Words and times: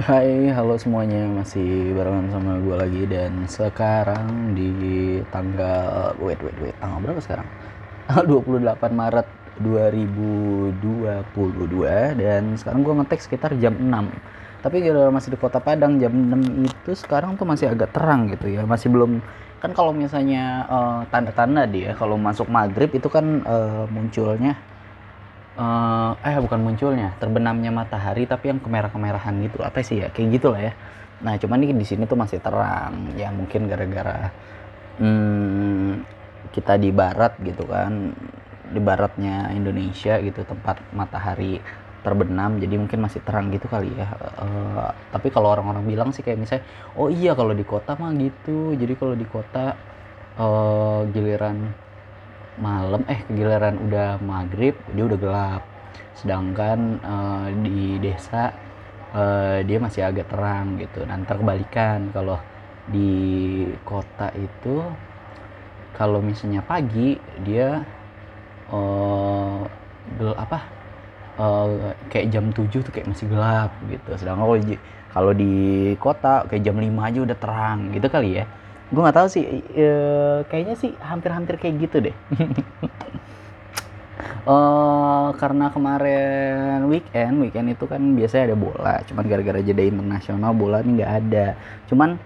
Hai, 0.00 0.48
halo 0.48 0.80
semuanya. 0.80 1.28
Masih 1.28 1.92
barengan 1.92 2.32
sama 2.32 2.56
gue 2.56 2.72
lagi 2.72 3.04
dan 3.04 3.44
sekarang 3.44 4.56
di 4.56 5.20
tanggal 5.28 6.16
wait 6.16 6.40
wait 6.40 6.56
wait 6.56 6.72
tanggal 6.80 7.04
berapa 7.04 7.20
sekarang? 7.20 7.44
Tanggal 8.08 8.24
28 8.80 8.96
Maret 8.96 9.28
2022 9.60 12.16
dan 12.16 12.56
sekarang 12.56 12.80
gue 12.80 12.96
ngetek 12.96 13.20
sekitar 13.20 13.52
jam 13.60 13.76
6. 13.76 14.64
Tapi 14.64 14.88
kalau 14.88 15.12
masih 15.12 15.36
di 15.36 15.38
Kota 15.40 15.60
Padang 15.60 16.00
jam 16.00 16.16
6 16.16 16.64
itu 16.64 16.96
sekarang 16.96 17.36
tuh 17.36 17.44
masih 17.44 17.68
agak 17.68 17.92
terang 17.92 18.32
gitu 18.32 18.56
ya. 18.56 18.64
Masih 18.64 18.88
belum 18.88 19.20
kan 19.60 19.76
kalau 19.76 19.92
misalnya 19.92 20.64
eh, 20.64 21.00
tanda-tanda 21.12 21.68
dia 21.68 21.92
kalau 21.92 22.16
masuk 22.16 22.48
maghrib 22.48 22.88
itu 22.88 23.12
kan 23.12 23.44
eh, 23.44 23.84
munculnya 23.92 24.56
eh 25.60 26.10
eh 26.28 26.36
bukan 26.44 26.60
munculnya 26.66 27.08
terbenamnya 27.20 27.70
matahari 27.80 28.24
tapi 28.32 28.44
yang 28.50 28.60
kemerah-kemerahan 28.64 29.34
gitu 29.44 29.58
apa 29.68 29.78
sih 29.88 29.96
ya 30.02 30.08
kayak 30.14 30.28
gitu 30.40 30.46
lah 30.54 30.62
ya. 30.70 30.72
Nah 31.24 31.34
cuman 31.42 31.56
nih 31.60 31.76
di 31.76 31.86
sini 31.90 32.02
tuh 32.10 32.16
masih 32.22 32.38
terang 32.44 32.94
ya 33.20 33.28
mungkin 33.38 33.68
gara-gara 33.70 34.32
hmm, 35.00 35.90
kita 36.54 36.74
di 36.82 36.90
barat 37.00 37.32
gitu 37.44 37.64
kan 37.68 37.92
di 38.74 38.80
baratnya 38.80 39.50
Indonesia 39.58 40.16
gitu 40.22 40.40
tempat 40.46 40.76
matahari 40.94 41.58
terbenam 42.00 42.56
jadi 42.62 42.74
mungkin 42.80 43.00
masih 43.04 43.20
terang 43.26 43.52
gitu 43.52 43.66
kali 43.68 43.92
ya. 44.00 44.08
Eh, 44.44 44.88
tapi 45.12 45.28
kalau 45.34 45.52
orang-orang 45.54 45.84
bilang 45.84 46.10
sih 46.16 46.22
kayak 46.24 46.38
misalnya 46.40 46.64
oh 46.96 47.08
iya 47.12 47.36
kalau 47.36 47.52
di 47.52 47.64
kota 47.66 47.92
mah 48.00 48.12
gitu 48.16 48.72
jadi 48.80 48.94
kalau 48.96 49.14
di 49.18 49.26
kota 49.28 49.76
eh, 50.40 51.00
giliran 51.14 51.56
malam 52.60 53.02
eh 53.08 53.24
giliran 53.32 53.80
udah 53.88 54.20
maghrib 54.22 54.76
dia 54.92 55.04
udah 55.08 55.18
gelap. 55.18 55.62
Sedangkan 56.14 57.00
eh, 57.00 57.48
di 57.64 57.80
desa 57.98 58.52
eh, 59.16 59.64
dia 59.64 59.78
masih 59.80 60.04
agak 60.06 60.28
terang 60.30 60.76
gitu. 60.78 61.02
Dan 61.08 61.24
terbalikan 61.24 62.12
kalau 62.12 62.38
di 62.92 63.64
kota 63.84 64.28
itu 64.36 64.84
kalau 65.96 66.20
misalnya 66.22 66.60
pagi 66.64 67.18
dia 67.44 67.82
gel 70.20 70.32
apa 70.36 70.58
eh, 71.40 71.92
kayak 72.12 72.26
jam 72.30 72.44
7 72.52 72.84
tuh 72.84 72.92
kayak 72.92 73.08
masih 73.10 73.26
gelap 73.32 73.72
gitu. 73.88 74.10
Sedangkan 74.20 74.44
kalau 74.44 74.56
di, 74.60 74.74
kalau 75.10 75.32
di 75.34 75.54
kota 75.98 76.34
kayak 76.46 76.62
jam 76.62 76.76
5 76.78 77.08
aja 77.08 77.18
udah 77.24 77.36
terang 77.40 77.78
gitu 77.96 78.06
kali 78.06 78.44
ya 78.44 78.46
gue 78.90 79.00
nggak 79.00 79.18
tahu 79.18 79.28
sih 79.30 79.44
eh, 79.74 80.38
kayaknya 80.50 80.74
sih 80.74 80.90
hampir-hampir 80.98 81.56
kayak 81.62 81.74
gitu 81.88 81.96
deh 82.10 82.16
Eh, 84.40 85.28
karena 85.36 85.68
kemarin 85.68 86.88
weekend, 86.88 87.44
weekend 87.44 87.68
itu 87.76 87.84
kan 87.84 88.00
biasanya 88.16 88.52
ada 88.52 88.56
bola. 88.56 88.94
Cuman 89.04 89.24
gara-gara 89.28 89.60
jeda 89.60 89.84
internasional 89.84 90.52
bola 90.56 90.80
nih 90.80 90.92
nggak 91.04 91.12
ada. 91.24 91.46
Cuman 91.88 92.16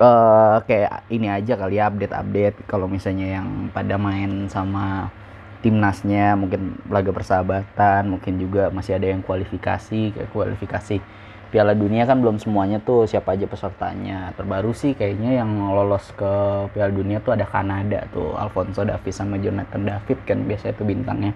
eh 0.00 0.56
kayak 0.64 0.92
ini 1.12 1.28
aja 1.28 1.52
kali 1.60 1.76
ya 1.76 1.92
update-update 1.92 2.64
kalau 2.64 2.88
misalnya 2.88 3.36
yang 3.40 3.68
pada 3.76 4.00
main 4.00 4.48
sama 4.48 5.12
timnasnya 5.60 6.32
mungkin 6.40 6.80
laga 6.88 7.12
persahabatan, 7.12 8.08
mungkin 8.08 8.40
juga 8.40 8.72
masih 8.72 8.96
ada 8.96 9.12
yang 9.12 9.20
kualifikasi, 9.20 10.16
kayak 10.16 10.30
kualifikasi 10.32 11.04
Piala 11.50 11.74
Dunia 11.74 12.06
kan 12.06 12.22
belum 12.22 12.38
semuanya 12.38 12.78
tuh 12.78 13.10
siapa 13.10 13.34
aja 13.34 13.42
pesertanya. 13.50 14.30
Terbaru 14.38 14.70
sih 14.70 14.94
kayaknya 14.94 15.42
yang 15.42 15.50
lolos 15.74 16.14
ke 16.14 16.32
Piala 16.70 16.94
Dunia 16.94 17.18
tuh 17.18 17.34
ada 17.34 17.42
Kanada 17.42 18.06
tuh, 18.14 18.38
Alfonso 18.38 18.86
Davies 18.86 19.18
sama 19.18 19.34
Jonathan 19.42 19.82
David 19.82 20.18
kan 20.22 20.38
biasanya 20.46 20.74
tuh 20.78 20.86
bintangnya. 20.86 21.34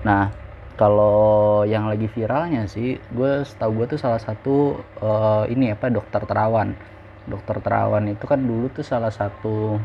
Nah, 0.00 0.32
kalau 0.80 1.64
yang 1.68 1.92
lagi 1.92 2.08
viralnya 2.08 2.64
sih, 2.68 2.96
gue 3.12 3.44
setahu 3.44 3.84
gue 3.84 3.96
tuh 3.96 4.00
salah 4.00 4.20
satu 4.20 4.80
eh, 5.00 5.44
ini 5.52 5.76
apa 5.76 5.92
dokter 5.92 6.24
terawan. 6.24 6.72
Dokter 7.28 7.60
terawan 7.60 8.08
itu 8.08 8.24
kan 8.24 8.40
dulu 8.40 8.72
tuh 8.72 8.84
salah 8.84 9.12
satu 9.12 9.76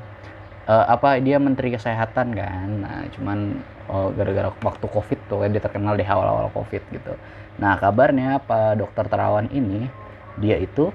eh, 0.72 0.86
apa 0.88 1.20
dia 1.20 1.36
menteri 1.36 1.76
kesehatan 1.76 2.32
kan. 2.32 2.68
Nah, 2.84 3.04
cuman 3.12 3.60
oh, 3.92 4.08
gara-gara 4.16 4.52
waktu 4.64 4.86
covid 4.88 5.20
tuh 5.28 5.44
dia 5.52 5.60
terkenal 5.60 6.00
di 6.00 6.08
awal-awal 6.08 6.48
covid 6.56 6.84
gitu. 6.96 7.14
Nah, 7.60 7.76
kabarnya 7.76 8.40
apa 8.40 8.78
dokter 8.80 9.06
terawan 9.12 9.52
ini 9.52 9.92
dia 10.40 10.56
itu 10.56 10.94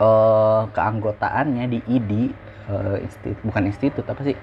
eh, 0.00 0.62
keanggotaannya 0.76 1.64
di 1.72 1.78
IDI 1.86 2.22
eh, 2.68 2.96
institut 3.04 3.40
bukan 3.46 3.62
institut 3.70 4.04
apa 4.08 4.20
sih? 4.26 4.36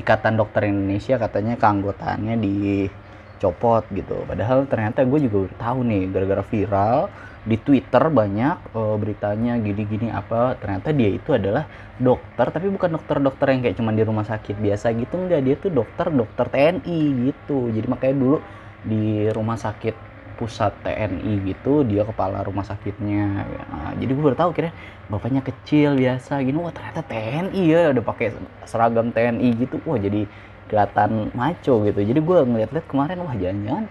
Ikatan 0.00 0.40
Dokter 0.40 0.64
Indonesia 0.64 1.20
katanya 1.20 1.60
keanggotaannya 1.60 2.40
dicopot 2.40 3.84
gitu. 3.92 4.24
Padahal 4.24 4.64
ternyata 4.64 5.04
gue 5.04 5.20
juga 5.28 5.52
tahu 5.60 5.84
nih 5.84 6.08
gara-gara 6.08 6.44
viral 6.46 7.12
di 7.44 7.56
Twitter 7.60 8.04
banyak 8.12 8.56
eh, 8.76 8.96
beritanya 9.00 9.56
gini-gini 9.60 10.08
apa 10.12 10.56
ternyata 10.60 10.92
dia 10.92 11.08
itu 11.12 11.32
adalah 11.36 11.64
dokter 12.00 12.46
tapi 12.52 12.68
bukan 12.72 12.96
dokter-dokter 12.96 13.46
yang 13.52 13.60
kayak 13.64 13.76
cuman 13.76 13.94
di 13.96 14.04
rumah 14.04 14.24
sakit 14.24 14.56
biasa 14.56 14.92
gitu 14.96 15.14
enggak. 15.20 15.40
Dia 15.44 15.54
tuh 15.60 15.72
dokter 15.72 16.06
dokter 16.12 16.46
TNI 16.48 17.00
gitu. 17.28 17.68
Jadi 17.72 17.86
makanya 17.90 18.16
dulu 18.16 18.36
di 18.80 19.28
rumah 19.28 19.60
sakit 19.60 20.09
pusat 20.40 20.72
TNI 20.80 21.44
gitu 21.44 21.84
dia 21.84 22.08
kepala 22.08 22.40
rumah 22.40 22.64
sakitnya. 22.64 23.44
Nah, 23.68 23.92
jadi 24.00 24.08
gue 24.16 24.24
baru 24.24 24.38
tahu 24.40 24.50
kira 24.56 24.72
bapaknya 25.12 25.44
kecil 25.44 26.00
biasa 26.00 26.40
gini. 26.40 26.56
Wah 26.56 26.72
ternyata 26.72 27.04
TNI 27.04 27.62
ya 27.68 27.92
udah 27.92 28.04
pakai 28.04 28.32
seragam 28.64 29.12
TNI 29.12 29.48
gitu. 29.60 29.76
Wah 29.84 30.00
jadi 30.00 30.24
kelihatan 30.72 31.28
maco 31.36 31.74
gitu. 31.84 32.00
Jadi 32.00 32.20
gue 32.24 32.38
ngeliat-liat 32.48 32.86
kemarin 32.88 33.20
wah 33.20 33.36
jangan-jangan 33.36 33.84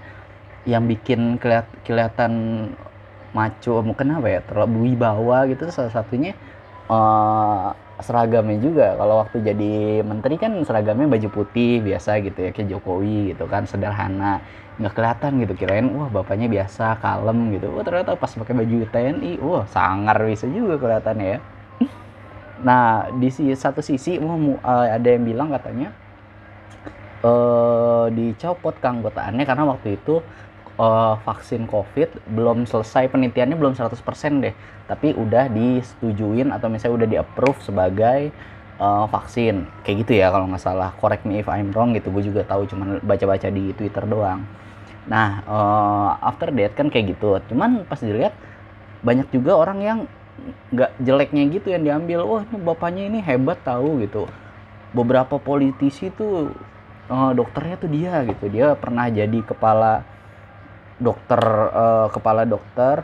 yang 0.66 0.84
bikin 0.90 1.38
keliat, 1.38 1.70
kelihatan 1.86 2.34
maco 3.30 3.86
mungkin 3.86 4.18
apa 4.18 4.28
ya 4.28 4.40
terlalu 4.42 4.94
wibawa 4.94 5.46
gitu 5.46 5.70
salah 5.70 5.94
satunya 5.94 6.34
eh, 6.90 7.70
seragamnya 8.08 8.58
juga. 8.66 8.84
Kalau 9.00 9.16
waktu 9.22 9.38
jadi 9.50 9.66
menteri 10.10 10.34
kan 10.44 10.52
seragamnya 10.68 11.08
baju 11.14 11.28
putih 11.38 11.70
biasa 11.88 12.10
gitu 12.26 12.40
ya 12.46 12.50
kayak 12.56 12.68
Jokowi 12.72 13.08
gitu 13.36 13.44
kan 13.54 13.64
sederhana. 13.72 14.26
Nggak 14.80 14.94
kelihatan 14.98 15.32
gitu 15.44 15.54
kirain 15.60 15.86
wah 15.98 16.08
bapaknya 16.16 16.48
biasa 16.56 16.84
kalem 17.04 17.38
gitu. 17.56 17.66
Wah 17.76 17.84
ternyata 17.88 18.12
pas 18.22 18.32
pakai 18.40 18.56
baju 18.60 18.76
TNI 18.94 19.28
wah 19.44 19.64
sangar 19.76 20.18
bisa 20.30 20.46
juga 20.58 20.74
kelihatannya 20.82 21.26
ya. 21.34 21.40
Nah 22.68 23.08
di 23.22 23.30
satu 23.64 23.82
sisi 23.90 24.10
wah, 24.20 24.36
eh, 24.72 24.88
ada 24.98 25.08
yang 25.16 25.24
bilang 25.30 25.50
katanya 25.56 25.88
eh 27.20 28.06
dicopot 28.16 28.76
keanggotaannya 28.84 29.44
karena 29.50 29.64
waktu 29.72 29.88
itu 30.00 30.12
eh, 30.80 31.14
vaksin 31.28 31.68
COVID 31.68 32.10
belum 32.32 32.64
selesai 32.70 33.12
penelitiannya 33.12 33.56
belum 33.60 33.74
100% 33.78 34.44
deh. 34.44 34.56
Tapi 34.90 35.14
udah 35.14 35.46
disetujuin 35.52 36.50
atau 36.56 36.68
misalnya 36.72 36.96
udah 37.06 37.10
di-approve 37.14 37.60
sebagai 37.62 38.20
eh, 38.80 39.06
vaksin. 39.14 39.68
Kayak 39.84 39.98
gitu 40.08 40.12
ya 40.22 40.28
kalau 40.34 40.46
nggak 40.50 40.64
salah. 40.64 40.90
Correct 40.98 41.24
me 41.28 41.42
if 41.44 41.48
I'm 41.52 41.70
wrong 41.76 41.94
gitu 41.98 42.10
gue 42.16 42.24
juga 42.32 42.42
tahu 42.48 42.66
cuman 42.70 43.04
baca-baca 43.04 43.48
di 43.52 43.72
Twitter 43.76 44.04
doang. 44.08 44.42
Nah 45.10 45.30
eh, 45.46 46.10
after 46.30 46.50
that 46.56 46.74
kan 46.78 46.88
kayak 46.94 47.16
gitu. 47.18 47.40
Cuman 47.52 47.86
pas 47.90 48.00
dilihat 48.02 48.34
banyak 49.04 49.28
juga 49.32 49.56
orang 49.56 49.80
yang 49.84 50.00
nggak 50.74 50.92
jeleknya 51.04 51.44
gitu 51.52 51.68
yang 51.74 51.84
diambil 51.84 52.20
wah 52.26 52.42
ini 52.48 52.58
bapaknya 52.62 53.04
ini 53.12 53.20
hebat 53.24 53.60
tahu 53.66 54.02
gitu. 54.04 54.28
Beberapa 54.96 55.38
politisi 55.42 56.10
tuh 56.14 56.54
eh, 57.12 57.32
dokternya 57.36 57.76
tuh 57.80 57.90
dia 57.92 58.14
gitu. 58.26 58.46
Dia 58.50 58.74
pernah 58.78 59.08
jadi 59.10 59.40
kepala 59.46 60.06
dokter 61.00 61.42
eh, 61.74 62.08
kepala 62.12 62.44
dokter 62.44 63.02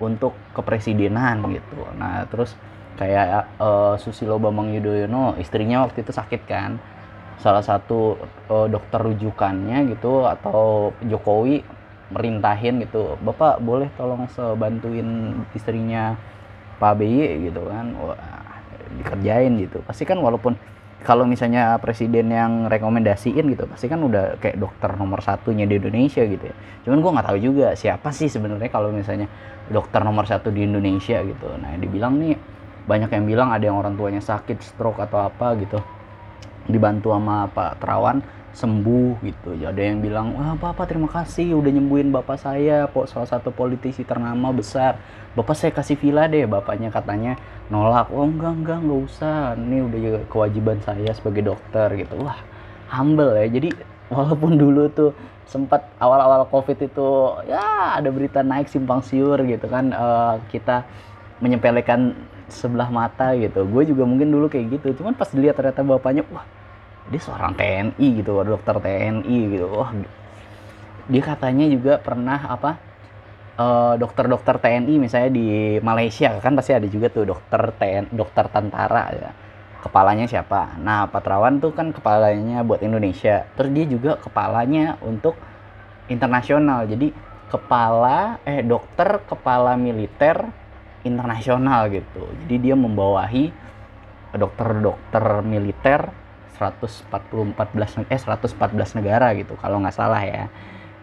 untuk 0.00 0.32
kepresidenan 0.54 1.42
gitu. 1.52 1.78
Nah 1.98 2.24
terus 2.30 2.54
kayak 2.96 3.46
eh, 3.60 3.94
Susilo 4.00 4.38
Bambang 4.40 4.72
Yudhoyono 4.72 5.36
istrinya 5.42 5.84
waktu 5.84 6.06
itu 6.06 6.12
sakit 6.14 6.42
kan. 6.48 6.78
Salah 7.42 7.62
satu 7.66 8.16
eh, 8.48 8.68
dokter 8.70 9.00
rujukannya 9.02 9.92
gitu 9.92 10.24
atau 10.24 10.94
Jokowi 11.04 11.62
merintahin 12.06 12.78
gitu 12.86 13.18
bapak 13.18 13.58
boleh 13.58 13.90
tolong 13.98 14.30
sebantuin 14.30 15.34
istrinya 15.58 16.14
Pak 16.78 16.94
BY 17.02 17.50
gitu 17.50 17.66
kan? 17.66 17.86
Wah 17.98 18.18
dikerjain 18.96 19.52
gitu. 19.60 19.82
Pasti 19.84 20.06
kan 20.06 20.18
walaupun 20.22 20.54
kalau 21.06 21.22
misalnya 21.22 21.78
presiden 21.78 22.34
yang 22.34 22.66
rekomendasiin 22.66 23.46
gitu 23.46 23.70
pasti 23.70 23.86
kan 23.86 24.02
udah 24.02 24.42
kayak 24.42 24.58
dokter 24.58 24.90
nomor 24.98 25.22
satunya 25.22 25.62
di 25.62 25.78
Indonesia 25.78 26.26
gitu 26.26 26.50
ya. 26.50 26.56
Cuman 26.82 26.98
gua 26.98 27.10
nggak 27.14 27.26
tahu 27.30 27.38
juga 27.38 27.78
siapa 27.78 28.10
sih 28.10 28.26
sebenarnya 28.26 28.66
kalau 28.66 28.90
misalnya 28.90 29.30
dokter 29.70 30.02
nomor 30.02 30.26
satu 30.26 30.50
di 30.50 30.66
Indonesia 30.66 31.22
gitu. 31.22 31.46
Nah 31.62 31.78
dibilang 31.78 32.18
nih 32.18 32.34
banyak 32.90 33.10
yang 33.14 33.24
bilang 33.24 33.48
ada 33.54 33.62
yang 33.62 33.78
orang 33.78 33.94
tuanya 33.94 34.18
sakit 34.18 34.58
stroke 34.66 34.98
atau 34.98 35.22
apa 35.22 35.54
gitu 35.62 35.78
dibantu 36.66 37.14
sama 37.14 37.46
Pak 37.54 37.78
Terawan 37.78 38.18
sembuh 38.56 39.20
gitu. 39.20 39.52
Ya, 39.60 39.68
Ada 39.68 39.92
yang 39.92 40.00
bilang, 40.00 40.32
wah 40.32 40.56
Bapak 40.56 40.88
terima 40.88 41.12
kasih 41.12 41.52
udah 41.60 41.68
nyembuhin 41.68 42.08
Bapak 42.08 42.40
saya, 42.40 42.88
po 42.88 43.04
salah 43.04 43.28
satu 43.28 43.52
politisi 43.52 44.00
ternama 44.00 44.48
besar. 44.48 44.96
Bapak 45.36 45.52
saya 45.52 45.76
kasih 45.76 46.00
villa 46.00 46.24
deh, 46.24 46.48
Bapaknya 46.48 46.88
katanya 46.88 47.36
nolak. 47.68 48.08
Oh 48.08 48.24
enggak, 48.24 48.56
enggak, 48.56 48.78
enggak 48.80 49.00
usah. 49.12 49.52
Ini 49.60 49.78
udah 49.84 50.00
kewajiban 50.32 50.80
saya 50.80 51.12
sebagai 51.12 51.52
dokter 51.52 52.00
gitu. 52.00 52.16
Wah, 52.24 52.40
humble 52.88 53.36
ya. 53.36 53.44
Jadi 53.52 53.76
walaupun 54.08 54.56
dulu 54.56 54.88
tuh 54.88 55.12
sempat 55.46 55.86
awal-awal 56.02 56.42
covid 56.50 56.74
itu 56.82 57.08
ya 57.46 57.94
ada 57.94 58.10
berita 58.10 58.42
naik 58.42 58.66
simpang 58.66 58.98
siur 58.98 59.38
gitu 59.46 59.70
kan 59.70 59.94
uh, 59.94 60.42
kita 60.50 60.82
menyepelekan 61.38 62.18
sebelah 62.50 62.90
mata 62.90 63.30
gitu 63.38 63.62
gue 63.62 63.82
juga 63.86 64.02
mungkin 64.02 64.30
dulu 64.30 64.50
kayak 64.50 64.78
gitu 64.78 65.02
cuman 65.02 65.14
pas 65.14 65.30
dilihat 65.30 65.54
ternyata 65.54 65.86
bapaknya 65.86 66.26
wah 66.34 66.42
dia 67.06 67.20
seorang 67.22 67.54
TNI 67.54 68.06
gitu 68.18 68.42
dokter 68.42 68.76
TNI 68.82 69.38
gitu. 69.54 69.66
Wah 69.70 69.90
dia 71.06 71.22
katanya 71.22 71.66
juga 71.70 72.02
pernah 72.02 72.40
apa 72.50 72.70
eh, 73.54 73.94
dokter-dokter 73.98 74.58
TNI 74.58 74.94
misalnya 74.98 75.30
di 75.30 75.78
Malaysia 75.78 76.34
kan 76.42 76.58
pasti 76.58 76.74
ada 76.74 76.86
juga 76.90 77.06
tuh 77.10 77.30
dokter 77.30 77.62
TN 77.78 78.10
dokter 78.10 78.44
tentara 78.50 79.04
ya. 79.14 79.30
Kepalanya 79.86 80.26
siapa? 80.26 80.74
Nah 80.82 81.06
Patrawan 81.06 81.62
tuh 81.62 81.70
kan 81.70 81.94
kepalanya 81.94 82.66
buat 82.66 82.82
Indonesia. 82.82 83.46
Terus 83.54 83.70
dia 83.70 83.86
juga 83.86 84.18
kepalanya 84.18 84.98
untuk 84.98 85.38
internasional. 86.10 86.90
Jadi 86.90 87.14
kepala 87.46 88.42
eh 88.42 88.66
dokter 88.66 89.22
kepala 89.30 89.78
militer 89.78 90.42
internasional 91.06 91.86
gitu. 91.86 92.26
Jadi 92.42 92.54
dia 92.58 92.74
membawahi 92.74 93.54
dokter-dokter 94.34 95.46
militer 95.46 96.25
144 96.56 97.12
eh 98.08 98.20
114 98.20 98.98
negara 98.98 99.36
gitu 99.36 99.54
kalau 99.60 99.78
nggak 99.84 99.94
salah 99.94 100.22
ya. 100.24 100.48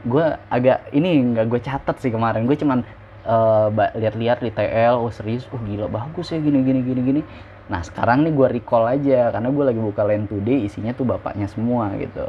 Gue 0.03 0.25
agak 0.51 0.91
ini 0.91 1.21
nggak 1.33 1.45
gue 1.47 1.61
catat 1.63 1.95
sih 2.01 2.11
kemarin 2.11 2.43
gue 2.43 2.57
cuman 2.57 2.83
uh, 3.23 3.69
lihat-lihat 3.71 4.43
di 4.43 4.51
TL 4.51 4.99
oh 4.99 5.13
serius? 5.13 5.47
Oh 5.53 5.61
gila 5.61 5.87
bagus 5.87 6.33
ya 6.33 6.41
gini 6.41 6.59
gini 6.65 6.79
gini 6.83 7.01
gini. 7.01 7.21
Nah 7.71 7.79
sekarang 7.85 8.27
nih 8.27 8.33
gue 8.35 8.47
recall 8.59 8.89
aja 8.89 9.31
karena 9.31 9.47
gue 9.47 9.63
lagi 9.63 9.79
buka 9.79 10.03
Land 10.03 10.27
Today 10.27 10.67
isinya 10.67 10.91
tuh 10.91 11.07
bapaknya 11.07 11.47
semua 11.47 11.93
gitu. 11.95 12.27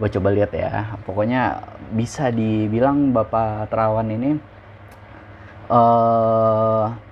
Gue 0.00 0.08
coba 0.08 0.32
lihat 0.32 0.56
ya 0.56 0.96
pokoknya 1.04 1.60
bisa 1.92 2.32
dibilang 2.32 3.12
bapak 3.12 3.68
Terawan 3.68 4.08
ini 4.08 4.30
uh, 5.68 7.11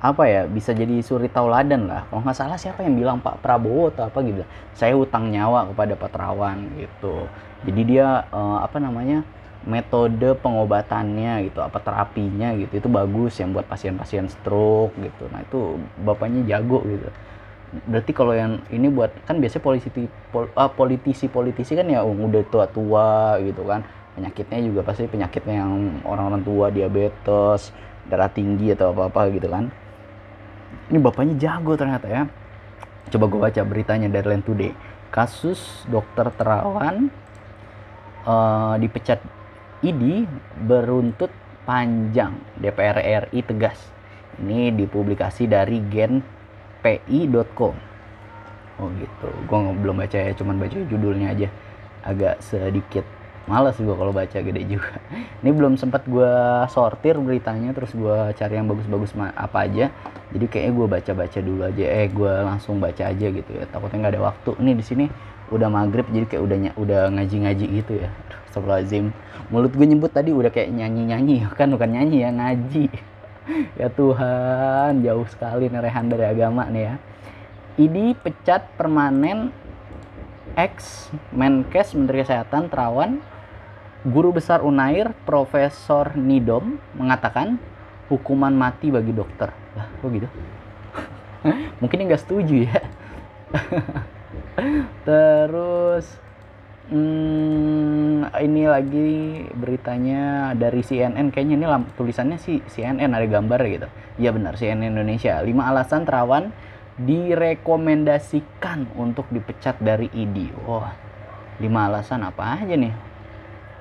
apa 0.00 0.24
ya 0.24 0.48
bisa 0.48 0.72
jadi 0.72 1.04
suri 1.04 1.28
tauladan 1.28 1.84
lah. 1.84 2.08
Kalau 2.08 2.24
nggak 2.24 2.36
salah 2.36 2.56
siapa 2.56 2.80
yang 2.80 2.96
bilang 2.96 3.20
Pak 3.20 3.44
Prabowo 3.44 3.92
atau 3.92 4.08
apa 4.08 4.24
gitu. 4.24 4.42
Saya 4.72 4.96
hutang 4.96 5.28
nyawa 5.28 5.68
kepada 5.68 5.92
Pak 5.92 6.10
Terawan 6.16 6.56
gitu. 6.80 7.28
Jadi 7.68 7.80
dia 7.84 8.24
uh, 8.32 8.64
apa 8.64 8.80
namanya 8.80 9.20
metode 9.60 10.32
pengobatannya 10.40 11.52
gitu 11.52 11.60
apa 11.60 11.76
terapinya 11.84 12.56
gitu. 12.56 12.80
Itu 12.80 12.88
bagus 12.88 13.36
yang 13.44 13.52
buat 13.52 13.68
pasien-pasien 13.68 14.32
stroke 14.32 14.96
gitu. 14.96 15.28
Nah 15.28 15.44
itu 15.44 15.76
bapaknya 16.00 16.56
jago 16.56 16.80
gitu. 16.88 17.12
Berarti 17.86 18.10
kalau 18.16 18.32
yang 18.32 18.64
ini 18.72 18.88
buat 18.88 19.12
kan 19.28 19.36
biasanya 19.36 19.62
politisi 19.62 20.08
pol, 20.32 20.48
uh, 20.56 20.72
politisi 20.72 21.28
politisi 21.28 21.76
kan 21.76 21.84
ya 21.92 22.00
udah 22.00 22.40
tua-tua 22.48 23.36
gitu 23.44 23.68
kan. 23.68 23.84
Penyakitnya 24.16 24.64
juga 24.64 24.80
pasti 24.80 25.04
penyakitnya 25.04 25.60
yang 25.60 26.00
orang-orang 26.08 26.40
tua 26.40 26.72
diabetes 26.72 27.68
darah 28.08 28.32
tinggi 28.32 28.74
atau 28.74 28.90
apa-apa 28.96 29.30
gitu 29.30 29.46
kan 29.46 29.70
ini 30.90 30.98
bapaknya 30.98 31.38
jago 31.38 31.78
ternyata 31.78 32.06
ya. 32.10 32.26
Coba 33.10 33.24
gue 33.30 33.40
baca 33.40 33.62
beritanya 33.64 34.10
dari 34.10 34.26
Land 34.26 34.44
Today. 34.46 34.74
Kasus 35.10 35.86
dokter 35.90 36.30
terawan 36.34 37.10
uh, 38.26 38.74
dipecat 38.78 39.22
ID 39.82 40.26
beruntut 40.66 41.30
panjang. 41.66 42.34
DPR 42.58 43.26
RI 43.30 43.40
tegas. 43.42 43.78
Ini 44.42 44.74
dipublikasi 44.74 45.46
dari 45.50 45.78
genpi.com 45.90 47.74
oh 48.80 48.88
gitu. 48.96 49.28
Gue 49.44 49.58
belum 49.76 50.00
baca 50.00 50.18
ya 50.18 50.32
cuman 50.32 50.56
baca 50.56 50.76
judulnya 50.88 51.36
aja. 51.36 51.48
Agak 52.00 52.40
sedikit 52.40 53.04
males 53.48 53.76
gue 53.78 53.94
kalau 53.96 54.12
baca 54.12 54.38
gede 54.40 54.62
juga. 54.68 55.00
Ini 55.40 55.50
belum 55.54 55.80
sempat 55.80 56.04
gue 56.04 56.32
sortir 56.68 57.16
beritanya 57.16 57.72
terus 57.72 57.94
gue 57.96 58.34
cari 58.36 58.54
yang 58.58 58.68
bagus-bagus 58.68 59.16
apa 59.16 59.64
aja. 59.64 59.88
Jadi 60.30 60.46
kayaknya 60.46 60.72
gue 60.76 60.86
baca-baca 60.86 61.38
dulu 61.40 61.62
aja 61.66 61.84
eh 61.84 62.06
gue 62.10 62.32
langsung 62.44 62.78
baca 62.78 63.08
aja 63.08 63.26
gitu 63.30 63.50
ya. 63.50 63.64
Takutnya 63.70 64.06
nggak 64.06 64.14
ada 64.18 64.22
waktu. 64.32 64.50
Ini 64.60 64.72
di 64.76 64.84
sini 64.84 65.04
udah 65.50 65.66
maghrib 65.66 66.06
jadi 66.10 66.26
kayak 66.30 66.42
udah 66.46 66.56
udah 66.76 67.02
ngaji-ngaji 67.16 67.66
gitu 67.82 67.92
ya. 68.04 68.08
Astagfirullahaladzim. 68.50 69.14
Mulut 69.50 69.72
gue 69.74 69.86
nyebut 69.86 70.10
tadi 70.12 70.30
udah 70.30 70.50
kayak 70.52 70.70
nyanyi-nyanyi. 70.70 71.46
Kan 71.58 71.72
bukan 71.72 71.90
nyanyi 71.96 72.26
ya 72.26 72.30
ngaji. 72.30 72.86
Ya 73.74 73.88
Tuhan 73.90 75.02
jauh 75.02 75.26
sekali 75.26 75.66
nerehan 75.66 76.06
dari 76.06 76.22
agama 76.28 76.68
nih 76.70 76.84
ya. 76.86 76.94
Ini 77.80 78.12
pecat 78.14 78.76
permanen 78.76 79.50
ex 80.58 81.08
Menkes 81.30 81.94
Menteri 81.94 82.22
Kesehatan 82.26 82.68
Terawan 82.70 83.22
Guru 84.00 84.32
Besar 84.32 84.64
Unair, 84.64 85.12
Profesor 85.28 86.16
Nidom, 86.16 86.80
mengatakan 86.96 87.60
hukuman 88.08 88.48
mati 88.48 88.88
bagi 88.88 89.12
dokter. 89.12 89.52
Lah, 89.76 89.92
kok 90.00 90.08
gitu? 90.08 90.24
Mungkin 91.84 92.08
nggak 92.08 92.24
setuju 92.24 92.64
ya. 92.64 92.80
Terus, 95.08 96.16
hmm, 96.88 98.32
ini 98.40 98.62
lagi 98.72 99.44
beritanya 99.52 100.56
dari 100.56 100.80
CNN. 100.80 101.28
Kayaknya 101.28 101.60
ini 101.60 101.66
tulisannya 101.92 102.40
sih 102.40 102.64
CNN 102.72 103.12
ada 103.12 103.28
gambar 103.28 103.60
gitu. 103.68 103.88
Iya 104.16 104.32
benar, 104.32 104.56
CNN 104.56 104.96
Indonesia. 104.96 105.44
Lima 105.44 105.68
alasan 105.68 106.08
terawan 106.08 106.56
direkomendasikan 106.96 108.96
untuk 108.96 109.28
dipecat 109.28 109.76
dari 109.76 110.08
ID. 110.08 110.56
Wah, 110.64 110.88
lima 111.60 111.92
alasan 111.92 112.24
apa 112.24 112.64
aja 112.64 112.80
nih? 112.80 113.09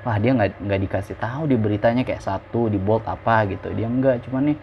Wah 0.04 0.18
dia 0.18 0.32
nggak 0.32 0.64
nggak 0.64 0.80
dikasih 0.88 1.16
tahu 1.20 1.52
di 1.52 1.56
beritanya 1.60 2.08
kayak 2.08 2.24
satu 2.24 2.72
di 2.72 2.80
bold 2.80 3.04
apa 3.04 3.48
gitu. 3.52 3.72
Dia 3.76 3.88
nggak 3.88 4.30
cuman 4.30 4.54
nih 4.54 4.58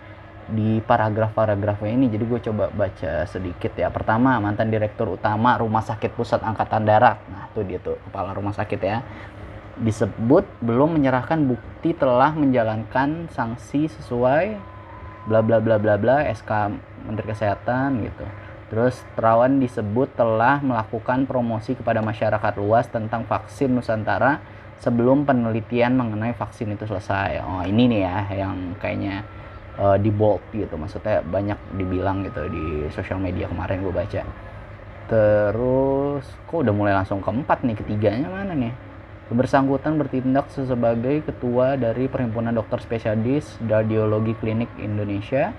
di 0.46 0.78
paragraf-paragrafnya 0.78 1.90
ini 1.90 2.06
jadi 2.06 2.22
gue 2.22 2.40
coba 2.50 2.70
baca 2.70 3.26
sedikit 3.26 3.74
ya. 3.74 3.90
Pertama 3.90 4.38
mantan 4.38 4.70
direktur 4.70 5.18
utama 5.18 5.58
rumah 5.58 5.82
sakit 5.82 6.14
pusat 6.14 6.40
angkatan 6.40 6.86
darat. 6.86 7.18
Nah 7.26 7.50
itu 7.50 7.60
dia 7.66 7.78
tuh 7.82 7.98
kepala 8.08 8.30
rumah 8.32 8.54
sakit 8.54 8.80
ya. 8.80 9.02
Disebut 9.76 10.46
belum 10.64 10.96
menyerahkan 10.96 11.44
bukti 11.44 11.92
telah 11.92 12.32
menjalankan 12.32 13.28
sanksi 13.34 13.92
sesuai 13.92 14.56
bla 15.26 15.42
bla 15.42 15.58
bla 15.58 15.76
bla 15.76 15.98
bla 15.98 16.24
SK 16.30 16.50
Menteri 17.10 17.26
Kesehatan 17.34 18.06
gitu. 18.06 18.24
Terus 18.66 18.98
Terawan 19.14 19.62
disebut 19.62 20.14
telah 20.18 20.58
melakukan 20.58 21.26
promosi 21.26 21.78
kepada 21.78 22.02
masyarakat 22.02 22.54
luas 22.58 22.90
tentang 22.90 23.22
vaksin 23.26 23.70
Nusantara 23.70 24.42
sebelum 24.80 25.24
penelitian 25.24 25.96
mengenai 25.96 26.36
vaksin 26.36 26.72
itu 26.72 26.84
selesai. 26.84 27.40
Oh, 27.42 27.62
ini 27.64 27.88
nih 27.88 28.00
ya 28.04 28.18
yang 28.46 28.76
kayaknya 28.76 29.24
uh, 29.80 29.96
di 29.96 30.12
bold 30.12 30.42
gitu. 30.52 30.76
Maksudnya 30.76 31.24
banyak 31.24 31.58
dibilang 31.76 32.24
gitu 32.26 32.48
di 32.48 32.88
sosial 32.92 33.20
media 33.20 33.48
kemarin 33.48 33.80
gue 33.80 33.94
baca. 33.94 34.22
Terus 35.06 36.24
kok 36.50 36.58
udah 36.66 36.74
mulai 36.74 36.92
langsung 36.98 37.22
keempat 37.22 37.62
nih, 37.62 37.76
ketiganya 37.78 38.26
mana 38.26 38.52
nih? 38.52 38.74
Bersangkutan 39.26 39.98
bertindak 39.98 40.50
sebagai 40.54 41.26
ketua 41.26 41.74
dari 41.74 42.06
Perhimpunan 42.06 42.54
Dokter 42.54 42.78
Spesialis 42.78 43.58
Radiologi 43.58 44.38
Klinik 44.38 44.70
Indonesia 44.78 45.50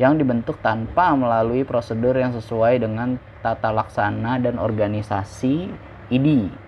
yang 0.00 0.16
dibentuk 0.16 0.56
tanpa 0.64 1.12
melalui 1.12 1.68
prosedur 1.68 2.16
yang 2.16 2.32
sesuai 2.32 2.80
dengan 2.80 3.20
tata 3.44 3.68
laksana 3.68 4.40
dan 4.40 4.56
organisasi 4.56 5.68
IDI 6.08 6.61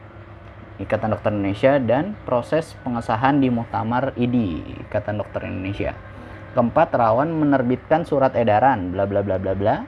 Ikatan 0.83 1.15
Dokter 1.15 1.31
Indonesia 1.31 1.79
dan 1.79 2.19
proses 2.27 2.75
pengesahan 2.83 3.39
di 3.39 3.47
Muktamar 3.51 4.11
IDI 4.19 4.85
Ikatan 4.89 5.23
Dokter 5.23 5.47
Indonesia. 5.47 5.95
Keempat, 6.55 6.95
Rawan 6.95 7.31
menerbitkan 7.35 8.07
surat 8.07 8.35
edaran 8.39 8.91
bla 8.95 9.07
bla 9.07 9.23
bla 9.23 9.39
bla 9.39 9.55
bla 9.55 9.87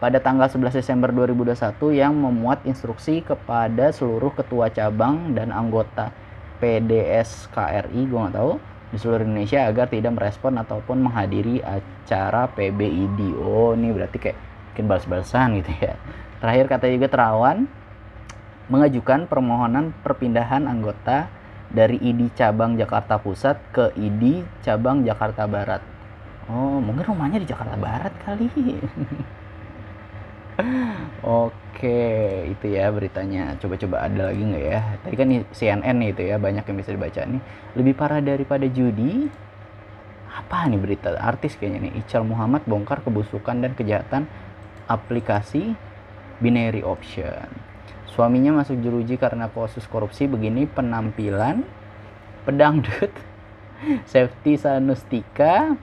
pada 0.00 0.16
tanggal 0.16 0.48
11 0.48 0.80
Desember 0.80 1.12
2021 1.12 1.76
yang 1.92 2.16
memuat 2.16 2.64
instruksi 2.64 3.20
kepada 3.20 3.92
seluruh 3.92 4.32
ketua 4.32 4.72
cabang 4.72 5.36
dan 5.36 5.52
anggota 5.52 6.08
PDS 6.56 7.52
KRI, 7.52 8.08
gue 8.08 8.18
nggak 8.18 8.36
tahu, 8.36 8.56
di 8.90 8.96
seluruh 8.96 9.22
Indonesia 9.22 9.68
agar 9.68 9.86
tidak 9.92 10.16
merespon 10.16 10.56
ataupun 10.56 11.04
menghadiri 11.04 11.60
acara 11.62 12.48
PBID. 12.48 13.38
Oh, 13.38 13.76
ini 13.76 13.92
berarti 13.92 14.18
kayak 14.18 14.38
mungkin 14.72 14.84
balas-balasan 14.88 15.48
gitu 15.62 15.72
ya. 15.78 15.94
Terakhir 16.40 16.64
kata 16.72 16.86
juga 16.88 17.06
Terawan, 17.12 17.68
mengajukan 18.70 19.26
permohonan 19.26 19.90
perpindahan 20.06 20.70
anggota 20.70 21.26
dari 21.70 21.98
ID 21.98 22.30
cabang 22.38 22.78
Jakarta 22.78 23.18
Pusat 23.18 23.56
ke 23.74 23.84
ID 23.98 24.46
cabang 24.62 25.02
Jakarta 25.02 25.50
Barat. 25.50 25.82
Oh, 26.46 26.78
mungkin 26.78 27.02
rumahnya 27.06 27.42
di 27.42 27.50
Jakarta 27.50 27.74
Barat 27.74 28.14
kali. 28.22 28.46
Oke, 31.22 32.02
itu 32.46 32.66
ya 32.70 32.90
beritanya. 32.94 33.58
Coba-coba 33.58 34.06
ada 34.06 34.30
lagi 34.30 34.42
nggak 34.42 34.64
ya? 34.66 34.82
Tadi 35.02 35.14
kan 35.18 35.28
CNN 35.50 35.96
nih 35.98 36.10
itu 36.14 36.22
ya, 36.30 36.36
banyak 36.38 36.64
yang 36.66 36.76
bisa 36.78 36.90
dibaca 36.94 37.20
nih. 37.26 37.42
Lebih 37.74 37.94
parah 37.98 38.22
daripada 38.22 38.66
judi. 38.70 39.30
Apa 40.30 40.70
nih 40.70 40.78
berita 40.78 41.18
artis 41.18 41.58
kayaknya 41.58 41.90
nih? 41.90 42.02
Ical 42.02 42.22
Muhammad 42.22 42.62
bongkar 42.66 43.02
kebusukan 43.02 43.62
dan 43.62 43.74
kejahatan 43.74 44.30
aplikasi 44.90 45.74
binary 46.42 46.82
option 46.82 47.69
suaminya 48.10 48.62
masuk 48.62 48.78
jeruji 48.82 49.14
karena 49.16 49.46
kasus 49.50 49.86
korupsi 49.86 50.26
begini 50.26 50.66
penampilan 50.66 51.62
pedangdut 52.42 53.12
safety 54.12 54.58
sanustika 54.58 55.78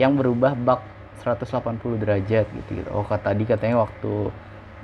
yang 0.00 0.16
berubah 0.16 0.56
bak 0.56 0.80
180 1.22 2.02
derajat 2.02 2.46
gitu, 2.50 2.70
gitu. 2.82 2.88
Oh 2.90 3.06
kata 3.06 3.30
tadi 3.30 3.46
katanya 3.46 3.86
waktu 3.86 4.34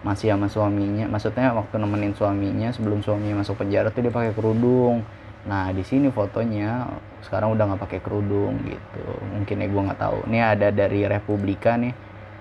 masih 0.07 0.31
sama 0.31 0.47
suaminya, 0.47 1.11
maksudnya 1.11 1.51
waktu 1.51 1.75
nemenin 1.75 2.15
suaminya 2.15 2.71
sebelum 2.71 3.03
suaminya 3.03 3.43
masuk 3.43 3.59
penjara 3.59 3.91
tuh 3.91 4.07
dia 4.07 4.15
pakai 4.15 4.31
kerudung. 4.31 5.03
Nah 5.51 5.75
di 5.75 5.83
sini 5.83 6.07
fotonya 6.15 6.87
sekarang 7.27 7.59
udah 7.59 7.75
nggak 7.75 7.83
pakai 7.83 8.01
kerudung 8.05 8.63
gitu. 8.63 9.07
Mungkin 9.35 9.59
ya 9.59 9.67
gue 9.67 9.83
nggak 9.91 9.99
tahu. 9.99 10.19
Ini 10.31 10.39
ada 10.55 10.69
dari 10.71 11.03
Republika 11.11 11.75
nih. 11.75 11.91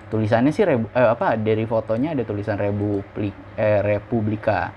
Tulisannya 0.08 0.52
sih 0.56 0.64
eh, 0.64 0.80
apa 0.96 1.36
dari 1.36 1.68
fotonya 1.68 2.16
ada 2.16 2.24
tulisan 2.24 2.56
Republik 2.56 3.36
eh, 3.60 3.84
Republika 3.84 4.72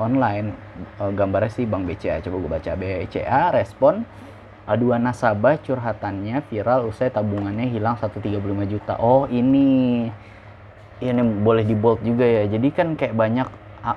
online. 0.00 0.56
Eh, 0.96 1.12
gambarnya 1.12 1.52
sih 1.52 1.68
Bang 1.68 1.84
BCA. 1.84 2.24
Coba 2.24 2.36
gue 2.40 2.50
baca 2.50 2.72
BCA 2.76 3.52
respon 3.52 4.04
Aduan 4.70 5.02
nasabah 5.02 5.58
curhatannya 5.58 6.46
viral 6.46 6.86
usai 6.86 7.10
tabungannya 7.10 7.66
hilang 7.66 7.98
135 7.98 8.38
juta. 8.70 8.94
Oh, 9.02 9.26
ini 9.26 10.06
ini 11.02 11.20
boleh 11.42 11.66
di 11.66 11.74
bold 11.74 12.06
juga 12.06 12.22
ya. 12.22 12.46
Jadi 12.46 12.68
kan 12.70 12.94
kayak 12.94 13.18
banyak 13.18 13.48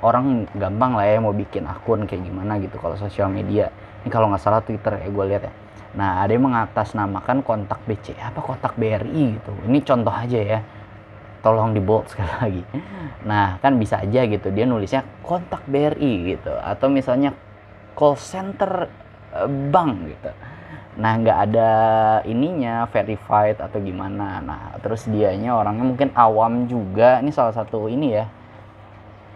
orang 0.01 0.49
gampang 0.57 0.97
lah 0.97 1.05
ya 1.05 1.21
mau 1.21 1.35
bikin 1.35 1.69
akun 1.69 2.09
kayak 2.09 2.25
gimana 2.25 2.57
gitu 2.57 2.79
kalau 2.81 2.97
sosial 2.97 3.29
media. 3.29 3.69
Ini 4.01 4.09
kalau 4.09 4.33
nggak 4.33 4.41
salah 4.41 4.65
Twitter 4.65 4.97
ya 4.97 5.07
gue 5.13 5.25
lihat 5.29 5.43
ya. 5.45 5.53
Nah, 5.93 6.25
ada 6.25 6.33
yang 6.33 6.49
mengatasnamakan 6.49 7.45
kontak 7.45 7.79
BC 7.85 8.17
apa 8.17 8.41
kontak 8.41 8.73
BRI 8.75 9.37
gitu. 9.37 9.53
Ini 9.69 9.79
contoh 9.85 10.13
aja 10.13 10.39
ya. 10.41 10.59
Tolong 11.43 11.75
di 11.75 11.81
bold 11.83 12.07
sekali 12.11 12.33
lagi. 12.39 12.63
Nah, 13.27 13.61
kan 13.61 13.77
bisa 13.77 14.01
aja 14.01 14.25
gitu 14.25 14.47
dia 14.49 14.65
nulisnya 14.65 15.05
kontak 15.21 15.61
BRI 15.69 16.35
gitu 16.37 16.53
atau 16.57 16.87
misalnya 16.89 17.35
call 17.93 18.17
center 18.17 18.89
eh, 19.37 19.49
bank 19.49 19.93
gitu 20.09 20.31
nah 20.93 21.17
nggak 21.17 21.39
ada 21.49 21.71
ininya 22.29 22.85
verified 22.93 23.57
atau 23.57 23.81
gimana 23.81 24.37
nah 24.45 24.77
terus 24.77 25.09
dianya 25.09 25.57
orangnya 25.57 25.85
mungkin 25.89 26.13
awam 26.13 26.69
juga 26.69 27.17
ini 27.17 27.33
salah 27.33 27.49
satu 27.49 27.89
ini 27.89 28.13
ya 28.13 28.29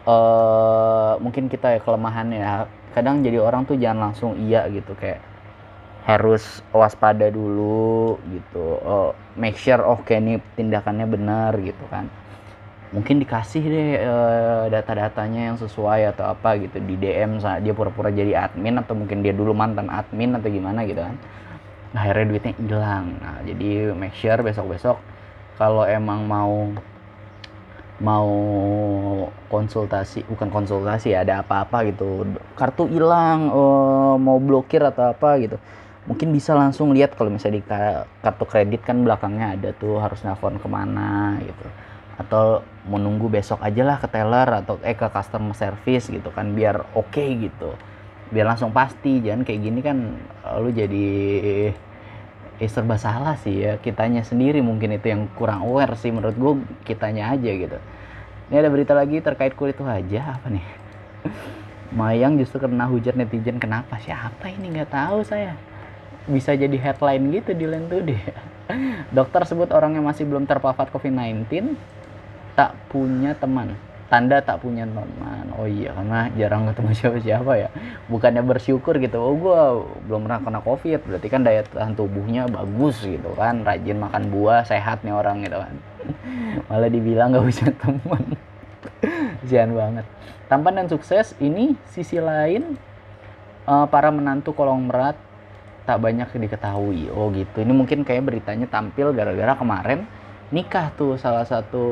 uh, 0.06 1.18
mungkin 1.18 1.50
kita 1.50 1.78
ya 1.78 1.80
kelemahannya 1.82 2.38
ya 2.38 2.54
kadang 2.94 3.26
jadi 3.26 3.42
orang 3.42 3.66
tuh 3.66 3.74
jangan 3.74 4.10
langsung 4.14 4.38
iya 4.38 4.70
gitu 4.70 4.94
kayak 4.94 5.18
harus 6.08 6.64
waspada 6.72 7.28
dulu 7.28 8.16
gitu. 8.32 8.80
Uh, 8.80 9.12
make 9.36 9.60
sure 9.60 9.84
oh 9.84 10.00
kayak 10.00 10.24
ini 10.24 10.34
tindakannya 10.56 11.04
benar 11.04 11.52
gitu 11.60 11.84
kan. 11.92 12.08
Mungkin 12.96 13.20
dikasih 13.20 13.64
deh 13.68 13.90
uh, 14.08 14.64
data-datanya 14.72 15.52
yang 15.52 15.58
sesuai 15.60 16.16
atau 16.16 16.32
apa 16.32 16.56
gitu. 16.64 16.80
Di 16.80 16.96
DM 16.96 17.44
saat 17.44 17.68
dia 17.68 17.76
pura-pura 17.76 18.08
jadi 18.08 18.48
admin 18.48 18.80
atau 18.80 18.96
mungkin 18.96 19.20
dia 19.20 19.36
dulu 19.36 19.52
mantan 19.52 19.92
admin 19.92 20.40
atau 20.40 20.48
gimana 20.48 20.88
gitu 20.88 21.04
kan. 21.04 21.20
Nah, 21.92 22.00
akhirnya 22.08 22.26
duitnya 22.32 22.54
hilang. 22.56 23.06
Nah 23.20 23.44
jadi 23.44 23.92
make 23.92 24.16
sure 24.16 24.40
besok 24.40 24.66
besok 24.72 24.98
kalau 25.60 25.84
emang 25.84 26.24
mau 26.24 26.72
mau 28.00 28.30
konsultasi 29.52 30.24
bukan 30.32 30.48
konsultasi 30.48 31.12
ada 31.12 31.44
apa-apa 31.44 31.84
gitu. 31.92 32.24
Kartu 32.56 32.88
hilang 32.88 33.52
uh, 33.52 34.16
mau 34.16 34.40
blokir 34.40 34.80
atau 34.80 35.12
apa 35.12 35.36
gitu 35.44 35.60
mungkin 36.08 36.32
bisa 36.32 36.56
langsung 36.56 36.96
lihat 36.96 37.14
kalau 37.20 37.28
misalnya 37.28 37.60
di 37.60 37.64
kartu 38.24 38.46
kredit 38.48 38.82
kan 38.88 39.04
belakangnya 39.04 39.60
ada 39.60 39.70
tuh 39.76 40.00
harus 40.00 40.24
nelfon 40.24 40.56
ke 40.56 40.68
mana 40.72 41.36
gitu. 41.44 41.68
Atau 42.18 42.64
menunggu 42.88 43.28
besok 43.30 43.62
aja 43.62 43.84
lah 43.84 44.00
ke 44.00 44.08
teller 44.08 44.48
atau 44.64 44.80
eh 44.82 44.96
ke 44.96 45.06
customer 45.12 45.54
service 45.54 46.08
gitu 46.08 46.32
kan 46.32 46.56
biar 46.56 46.88
oke 46.96 47.12
okay 47.12 47.52
gitu. 47.52 47.76
Biar 48.32 48.48
langsung 48.48 48.72
pasti 48.72 49.20
jangan 49.20 49.44
kayak 49.44 49.62
gini 49.62 49.80
kan 49.84 50.16
lu 50.64 50.72
jadi 50.72 51.08
eh 52.58 52.70
serba 52.72 52.96
salah 52.96 53.36
sih 53.36 53.68
ya. 53.68 53.76
Kitanya 53.84 54.24
sendiri 54.24 54.64
mungkin 54.64 54.96
itu 54.96 55.12
yang 55.12 55.28
kurang 55.36 55.68
aware 55.68 55.94
sih 56.00 56.10
menurut 56.10 56.40
gue 56.40 56.54
kitanya 56.88 57.36
aja 57.36 57.52
gitu. 57.52 57.78
Ini 58.48 58.64
ada 58.64 58.72
berita 58.72 58.96
lagi 58.96 59.20
terkait 59.20 59.60
kulit 59.60 59.76
wajah 59.76 60.40
apa 60.40 60.48
nih? 60.48 60.66
Mayang 62.00 62.40
justru 62.40 62.64
kena 62.64 62.88
hujan 62.88 63.20
netizen 63.20 63.60
kenapa? 63.60 64.00
Siapa 64.00 64.48
ini? 64.56 64.72
Nggak 64.72 64.96
tahu 64.96 65.20
saya 65.28 65.67
bisa 66.28 66.52
jadi 66.54 66.76
headline 66.76 67.32
gitu 67.32 67.56
di 67.56 67.66
deh 67.66 68.22
dokter 69.16 69.42
sebut 69.48 69.72
orang 69.72 69.96
yang 69.96 70.06
masih 70.06 70.28
belum 70.28 70.44
terpapar 70.44 70.92
COVID-19 70.92 71.76
tak 72.58 72.74
punya 72.90 73.38
teman. 73.38 73.78
Tanda 74.08 74.40
tak 74.40 74.64
punya 74.64 74.88
teman. 74.88 75.46
Oh 75.60 75.68
iya 75.68 75.92
karena 75.92 76.32
jarang 76.40 76.66
ketemu 76.72 76.92
siapa-siapa 76.96 77.52
ya. 77.60 77.70
Bukannya 78.08 78.42
bersyukur 78.42 78.98
gitu 79.04 79.20
oh 79.20 79.36
gue 79.36 79.62
belum 80.08 80.26
pernah 80.26 80.40
kena 80.42 80.60
covid. 80.64 81.04
Berarti 81.06 81.28
kan 81.28 81.44
daya 81.44 81.62
tahan 81.68 81.94
tubuhnya 81.94 82.48
bagus 82.48 83.04
gitu 83.04 83.36
kan. 83.36 83.62
Rajin 83.68 84.00
makan 84.00 84.32
buah 84.32 84.64
sehat 84.64 85.04
nih 85.04 85.14
orang 85.14 85.44
gitu 85.44 85.60
kan. 85.60 85.76
Malah 86.72 86.90
dibilang 86.90 87.36
gak 87.36 87.46
punya 87.46 87.70
teman. 87.84 88.24
Sian 89.46 89.72
banget. 89.76 90.06
Tampan 90.48 90.74
dan 90.80 90.88
sukses 90.88 91.36
ini 91.44 91.76
sisi 91.92 92.18
lain 92.24 92.80
uh, 93.68 93.86
para 93.92 94.08
menantu 94.10 94.56
kolong 94.56 94.88
merat 94.88 95.20
tak 95.88 96.04
banyak 96.04 96.28
diketahui. 96.28 97.08
Oh 97.16 97.32
gitu. 97.32 97.64
Ini 97.64 97.72
mungkin 97.72 98.04
kayak 98.04 98.28
beritanya 98.28 98.68
tampil 98.68 99.16
gara-gara 99.16 99.56
kemarin 99.56 100.04
nikah 100.48 100.96
tuh 100.96 101.20
salah 101.20 101.44
satu 101.44 101.84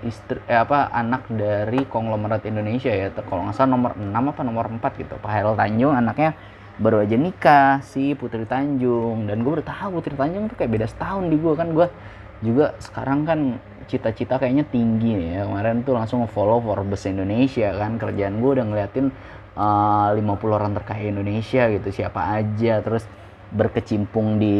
istri 0.00 0.40
eh, 0.48 0.56
apa 0.56 0.88
anak 0.92 1.28
dari 1.28 1.84
konglomerat 1.88 2.44
Indonesia 2.44 2.92
ya. 2.92 3.08
Kalau 3.12 3.48
nggak 3.48 3.56
salah 3.56 3.72
nomor 3.72 3.96
6 3.96 4.12
apa 4.12 4.40
nomor 4.44 4.64
4 4.68 5.00
gitu. 5.00 5.14
Pak 5.16 5.30
Hairul 5.32 5.56
Tanjung 5.56 5.96
anaknya 5.96 6.36
baru 6.80 7.04
aja 7.04 7.16
nikah 7.16 7.80
si 7.80 8.12
Putri 8.12 8.44
Tanjung. 8.44 9.24
Dan 9.24 9.40
gue 9.40 9.50
baru 9.60 9.64
tahu 9.64 10.00
Putri 10.00 10.12
Tanjung 10.12 10.52
tuh 10.52 10.56
kayak 10.60 10.72
beda 10.72 10.86
setahun 10.88 11.24
di 11.32 11.36
gue 11.40 11.52
kan 11.56 11.68
gue 11.72 11.86
juga 12.44 12.76
sekarang 12.84 13.24
kan 13.24 13.40
cita-cita 13.88 14.36
kayaknya 14.36 14.68
tinggi 14.68 15.16
nih 15.16 15.28
ya. 15.40 15.42
Kemarin 15.48 15.84
tuh 15.84 15.96
langsung 15.96 16.24
follow 16.28 16.60
Forbes 16.60 17.04
Indonesia 17.08 17.72
kan. 17.76 17.96
Kerjaan 17.96 18.40
gue 18.40 18.50
udah 18.60 18.66
ngeliatin 18.68 19.08
uh, 19.56 20.16
50 20.16 20.20
orang 20.48 20.72
terkaya 20.76 21.12
Indonesia 21.12 21.68
gitu. 21.68 21.88
Siapa 21.92 22.40
aja. 22.40 22.80
Terus 22.80 23.04
berkecimpung 23.52 24.40
di 24.40 24.56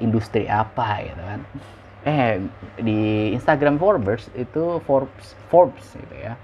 industri 0.00 0.48
apa 0.48 1.04
gitu 1.04 1.22
kan. 1.22 1.40
Eh 2.04 2.40
di 2.80 3.32
Instagram 3.36 3.76
Forbes 3.76 4.28
itu 4.36 4.80
Forbes 4.84 5.36
Forbes 5.52 5.86
gitu 5.92 6.16
ya. 6.16 6.34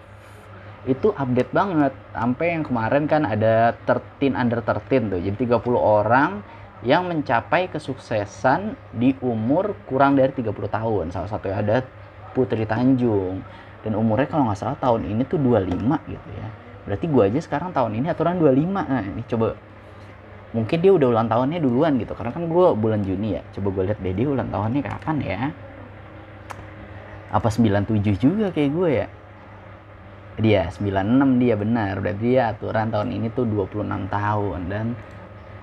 Itu 0.88 1.12
update 1.12 1.52
banget. 1.52 1.92
Sampai 2.12 2.56
yang 2.56 2.64
kemarin 2.64 3.04
kan 3.04 3.24
ada 3.28 3.76
13 3.84 4.36
under 4.36 4.60
13 4.64 5.12
tuh. 5.12 5.20
Jadi 5.20 5.36
30 5.48 5.76
orang 5.76 6.40
yang 6.80 7.04
mencapai 7.12 7.68
kesuksesan 7.68 8.72
di 8.96 9.12
umur 9.20 9.76
kurang 9.84 10.16
dari 10.16 10.32
30 10.32 10.48
tahun. 10.68 11.12
Salah 11.12 11.28
satu 11.28 11.52
ada 11.52 11.84
Putri 12.32 12.64
Tanjung. 12.64 13.44
Dan 13.80 13.96
umurnya 13.96 14.28
kalau 14.28 14.48
nggak 14.48 14.60
salah 14.60 14.78
tahun 14.80 15.08
ini 15.08 15.24
tuh 15.28 15.40
25 15.40 15.76
gitu 16.08 16.30
ya. 16.36 16.48
Berarti 16.84 17.06
gua 17.08 17.28
aja 17.28 17.40
sekarang 17.40 17.72
tahun 17.76 18.00
ini 18.00 18.06
aturan 18.12 18.40
25 18.40 18.72
nah 18.72 19.04
ini 19.04 19.22
coba 19.28 19.56
mungkin 20.50 20.78
dia 20.82 20.90
udah 20.90 21.08
ulang 21.14 21.28
tahunnya 21.30 21.62
duluan 21.62 21.94
gitu 22.02 22.12
karena 22.18 22.34
kan 22.34 22.44
gue 22.50 22.66
bulan 22.74 23.00
Juni 23.06 23.38
ya. 23.38 23.42
Coba 23.54 23.68
gue 23.70 23.82
lihat 23.90 23.98
deh 24.02 24.14
dia 24.14 24.26
ulang 24.26 24.50
tahunnya 24.50 24.80
kapan 24.82 25.16
ya? 25.22 25.40
Apa 27.30 27.46
97 27.46 28.18
juga 28.18 28.50
kayak 28.50 28.70
gue 28.74 28.90
ya? 28.90 29.06
Dia 30.40 30.62
96 30.74 31.42
dia 31.42 31.54
benar. 31.54 31.94
Berarti 32.02 32.22
dia 32.26 32.42
aturan 32.50 32.90
tahun 32.90 33.08
ini 33.14 33.26
tuh 33.30 33.46
26 33.46 33.86
tahun 34.10 34.60
dan 34.66 34.86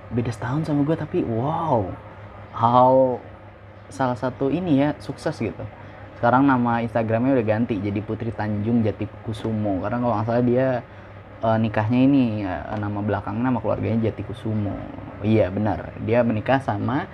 beda 0.08 0.32
setahun 0.32 0.72
sama 0.72 0.88
gue 0.88 0.96
tapi 0.96 1.28
wow. 1.28 1.84
How 2.56 3.20
salah 3.92 4.16
satu 4.16 4.48
ini 4.48 4.80
ya 4.84 4.96
sukses 5.04 5.36
gitu. 5.36 5.64
Sekarang 6.18 6.50
nama 6.50 6.82
Instagramnya 6.82 7.38
udah 7.38 7.46
ganti 7.46 7.78
jadi 7.78 8.00
Putri 8.02 8.34
Tanjung 8.34 8.82
Jati 8.82 9.06
Kusumo 9.22 9.84
karena 9.86 10.02
kalau 10.02 10.14
nggak 10.18 10.26
salah 10.26 10.44
dia 10.44 10.68
uh, 11.42 11.58
nikahnya 11.58 12.00
ini 12.06 12.24
uh, 12.46 12.78
nama 12.78 13.00
belakangnya 13.02 13.50
nama 13.54 13.60
keluarganya 13.62 14.10
Jati 14.10 14.24
Kusumo. 14.26 14.74
iya 15.26 15.50
benar, 15.50 15.94
dia 16.06 16.22
menikah 16.22 16.62
sama 16.62 17.10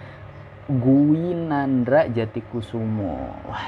Gwinandra 0.67 2.07
Jati 2.07 2.39
Kusumo. 2.47 3.35
Wah. 3.47 3.67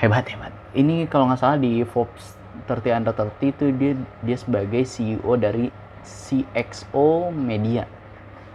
Hebat 0.00 0.28
hebat. 0.32 0.52
Ini 0.72 1.04
kalau 1.12 1.28
nggak 1.28 1.40
salah 1.40 1.60
di 1.60 1.84
Forbes 1.84 2.36
30 2.64 3.04
under 3.04 3.12
30 3.12 3.52
itu 3.52 3.64
dia 3.76 3.92
dia 4.24 4.36
sebagai 4.36 4.82
CEO 4.88 5.32
dari 5.36 5.68
CXO 6.04 7.32
Media. 7.32 7.84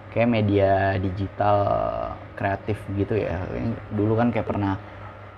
Kayak 0.09 0.31
media 0.31 0.95
digital 0.95 1.57
kreatif 2.39 2.79
gitu 2.95 3.19
ya. 3.19 3.45
Dulu 3.93 4.15
kan 4.15 4.31
kayak 4.31 4.47
pernah 4.47 4.79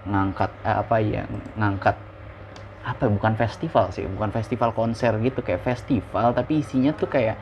ngangkat 0.08 0.52
eh, 0.64 0.78
apa 0.80 0.96
ya 1.04 1.24
ngangkat 1.60 1.98
apa 2.88 3.06
ya, 3.06 3.12
bukan 3.12 3.34
festival 3.36 3.92
sih 3.92 4.08
bukan 4.08 4.32
festival 4.32 4.72
konser 4.72 5.12
gitu 5.20 5.44
kayak 5.44 5.60
festival 5.60 6.32
tapi 6.32 6.64
isinya 6.64 6.96
tuh 6.96 7.12
kayak 7.12 7.36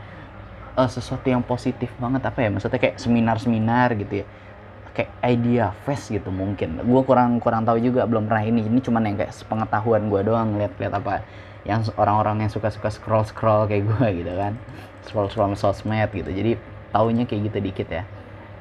uh, 0.76 0.90
sesuatu 0.92 1.26
yang 1.32 1.42
positif 1.42 1.90
banget 1.98 2.22
apa 2.28 2.40
ya 2.44 2.50
maksudnya 2.52 2.80
kayak 2.80 3.00
seminar-seminar 3.00 3.96
gitu 3.96 4.24
ya. 4.24 4.28
Kayak 4.96 5.12
idea 5.28 5.66
fest 5.84 6.08
gitu 6.08 6.32
mungkin. 6.32 6.80
Gue 6.80 7.02
kurang 7.04 7.44
kurang 7.44 7.68
tahu 7.68 7.84
juga 7.84 8.08
belum 8.08 8.32
pernah 8.32 8.48
ini 8.48 8.64
ini 8.64 8.80
cuman 8.80 9.12
yang 9.12 9.16
kayak 9.20 9.36
sepengetahuan 9.36 10.08
gue 10.08 10.22
doang 10.24 10.56
lihat-lihat 10.56 10.94
apa 10.96 11.20
yang 11.68 11.84
orang-orang 12.00 12.48
yang 12.48 12.52
suka-suka 12.52 12.88
scroll-scroll 12.88 13.68
kayak 13.68 13.84
gue 13.84 14.08
gitu 14.24 14.34
kan. 14.40 14.56
Scroll-scroll 15.04 15.60
sosmed 15.60 16.12
gitu 16.16 16.32
jadi 16.32 16.56
taunya 16.96 17.28
kayak 17.28 17.52
gitu 17.52 17.58
dikit 17.60 17.88
ya. 17.92 18.04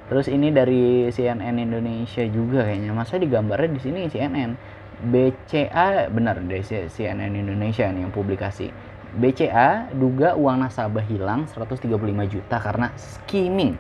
Terus 0.04 0.26
ini 0.28 0.50
dari 0.50 1.08
CNN 1.08 1.56
Indonesia 1.56 2.26
juga 2.28 2.66
kayaknya 2.66 2.92
masa 2.92 3.16
digambarnya 3.16 3.70
di 3.72 3.80
sini 3.80 4.00
CNN 4.10 4.50
BCA 5.02 6.12
benar 6.12 6.38
dari 6.44 6.62
CNN 6.64 7.34
Indonesia 7.34 7.88
nih 7.90 8.06
yang 8.06 8.14
publikasi 8.14 8.70
BCA 9.14 9.94
duga 9.94 10.34
uang 10.34 10.66
nasabah 10.66 11.06
hilang 11.06 11.46
135 11.46 11.86
juta 12.30 12.56
karena 12.58 12.90
skimming 12.98 13.78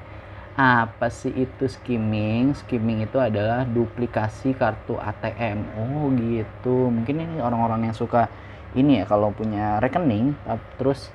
apa 0.54 1.10
sih 1.10 1.34
itu 1.34 1.66
skimming? 1.66 2.54
Skimming 2.54 3.02
itu 3.02 3.18
adalah 3.18 3.66
duplikasi 3.66 4.54
kartu 4.54 4.94
ATM. 4.94 5.66
Oh 5.74 6.14
gitu. 6.14 6.94
Mungkin 6.94 7.26
ini 7.26 7.36
orang-orang 7.42 7.90
yang 7.90 7.96
suka 7.96 8.30
ini 8.78 9.02
ya 9.02 9.04
kalau 9.06 9.34
punya 9.34 9.82
rekening 9.82 10.34
terus 10.78 11.10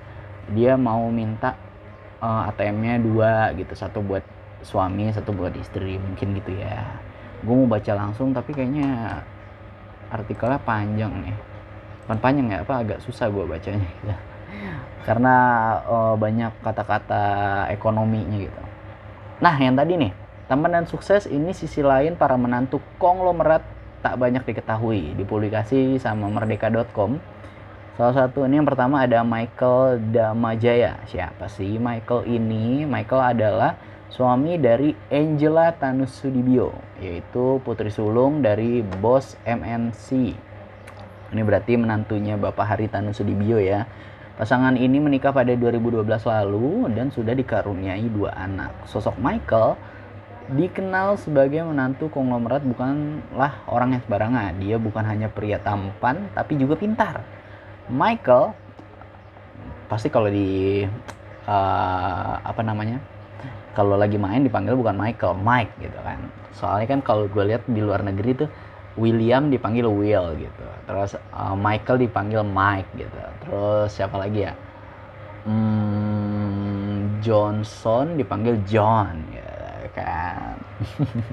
dia 0.51 0.75
mau 0.75 1.07
minta 1.07 1.55
uh, 2.19 2.47
eh, 2.47 2.51
ATM-nya 2.51 2.99
dua 2.99 3.55
gitu, 3.55 3.71
satu 3.79 4.03
buat 4.03 4.23
suami, 4.59 5.07
satu 5.15 5.31
buat 5.31 5.55
istri, 5.55 5.95
mungkin 5.95 6.35
gitu 6.35 6.59
ya. 6.59 6.83
Gue 7.39 7.55
mau 7.63 7.79
baca 7.79 7.95
langsung 7.95 8.35
tapi 8.35 8.51
kayaknya 8.51 9.23
artikelnya 10.09 10.59
panjang 10.61 11.13
nih. 11.23 11.35
Bukan 12.05 12.17
panjang 12.21 12.47
ya, 12.49 12.57
apa 12.65 12.73
agak 12.81 12.99
susah 13.05 13.29
gue 13.29 13.45
bacanya 13.45 13.85
gitu. 13.85 14.13
Karena 15.07 15.35
uh, 15.85 16.15
banyak 16.19 16.51
kata-kata 16.61 17.65
ekonominya 17.71 18.37
gitu 18.37 18.61
Nah, 19.39 19.55
yang 19.55 19.79
tadi 19.79 19.95
nih, 19.95 20.11
teman 20.51 20.75
dan 20.75 20.83
sukses 20.83 21.23
ini 21.23 21.55
sisi 21.55 21.79
lain 21.79 22.19
para 22.19 22.35
menantu 22.35 22.83
konglomerat 22.99 23.63
tak 24.03 24.19
banyak 24.19 24.43
diketahui. 24.43 25.15
Dipublikasi 25.15 25.95
sama 25.95 26.27
merdeka.com. 26.27 27.23
Salah 27.95 28.15
satu 28.15 28.43
ini 28.43 28.59
yang 28.59 28.67
pertama 28.67 28.99
ada 28.99 29.23
Michael 29.23 30.11
Damajaya. 30.11 30.99
Siapa 31.07 31.47
sih 31.47 31.79
Michael 31.79 32.27
ini? 32.27 32.83
Michael 32.83 33.35
adalah 33.35 33.79
suami 34.09 34.57
dari 34.57 34.97
Angela 35.13 35.69
Tanusudibio, 35.77 36.73
yaitu 36.97 37.61
putri 37.61 37.93
sulung 37.93 38.41
dari 38.41 38.81
bos 38.81 39.37
MNC. 39.45 40.33
Ini 41.29 41.41
berarti 41.45 41.77
menantunya 41.77 42.33
Bapak 42.33 42.73
Hari 42.75 42.89
Tanusudibio 42.89 43.61
ya. 43.61 43.85
Pasangan 44.41 44.73
ini 44.79 44.97
menikah 44.97 45.29
pada 45.29 45.53
2012 45.53 46.01
lalu 46.25 46.89
dan 46.95 47.13
sudah 47.13 47.37
dikaruniai 47.37 48.07
dua 48.09 48.33
anak. 48.33 48.71
Sosok 48.89 49.19
Michael 49.21 49.77
dikenal 50.49 51.21
sebagai 51.21 51.61
menantu 51.61 52.09
konglomerat 52.09 52.65
bukanlah 52.65 53.61
orang 53.69 53.93
yang 53.93 54.01
sembarangan. 54.07 54.57
Dia 54.57 54.81
bukan 54.81 55.05
hanya 55.05 55.29
pria 55.29 55.61
tampan 55.61 56.33
tapi 56.33 56.57
juga 56.57 56.79
pintar. 56.79 57.21
Michael 57.91 58.57
pasti 59.85 60.09
kalau 60.09 60.31
di 60.31 60.81
uh, 61.45 62.33
apa 62.41 62.61
namanya? 62.65 63.18
Kalau 63.77 63.95
lagi 63.95 64.17
main 64.17 64.41
dipanggil 64.41 64.73
bukan 64.73 64.97
Michael, 64.97 65.37
Mike 65.39 65.73
gitu 65.79 65.99
kan. 66.01 66.19
Soalnya 66.57 66.87
kan 66.89 66.99
kalau 67.05 67.29
gue 67.29 67.43
lihat 67.45 67.63
di 67.69 67.79
luar 67.79 68.01
negeri 68.01 68.45
tuh 68.45 68.49
William 68.97 69.47
dipanggil 69.47 69.87
Will 69.87 70.35
gitu. 70.35 70.65
Terus 70.89 71.15
uh, 71.31 71.55
Michael 71.55 72.09
dipanggil 72.09 72.41
Mike 72.43 72.89
gitu. 72.97 73.19
Terus 73.45 73.89
siapa 73.93 74.17
lagi 74.19 74.49
ya? 74.49 74.53
Hmm, 75.47 77.21
Johnson 77.23 78.19
dipanggil 78.19 78.59
John 78.67 79.23
ya 79.31 79.87
kan. 79.95 80.55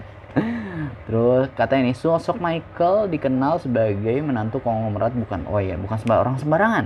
Terus 1.08 1.48
katanya 1.56 1.90
ini 1.90 1.96
sosok 1.96 2.38
Michael 2.38 3.10
dikenal 3.10 3.58
sebagai 3.58 4.16
menantu 4.22 4.60
konglomerat 4.60 5.16
bukan 5.16 5.48
oh 5.48 5.58
ya 5.58 5.74
bukan 5.80 5.96
sembarang 5.98 6.22
orang 6.22 6.36
sembarangan. 6.38 6.84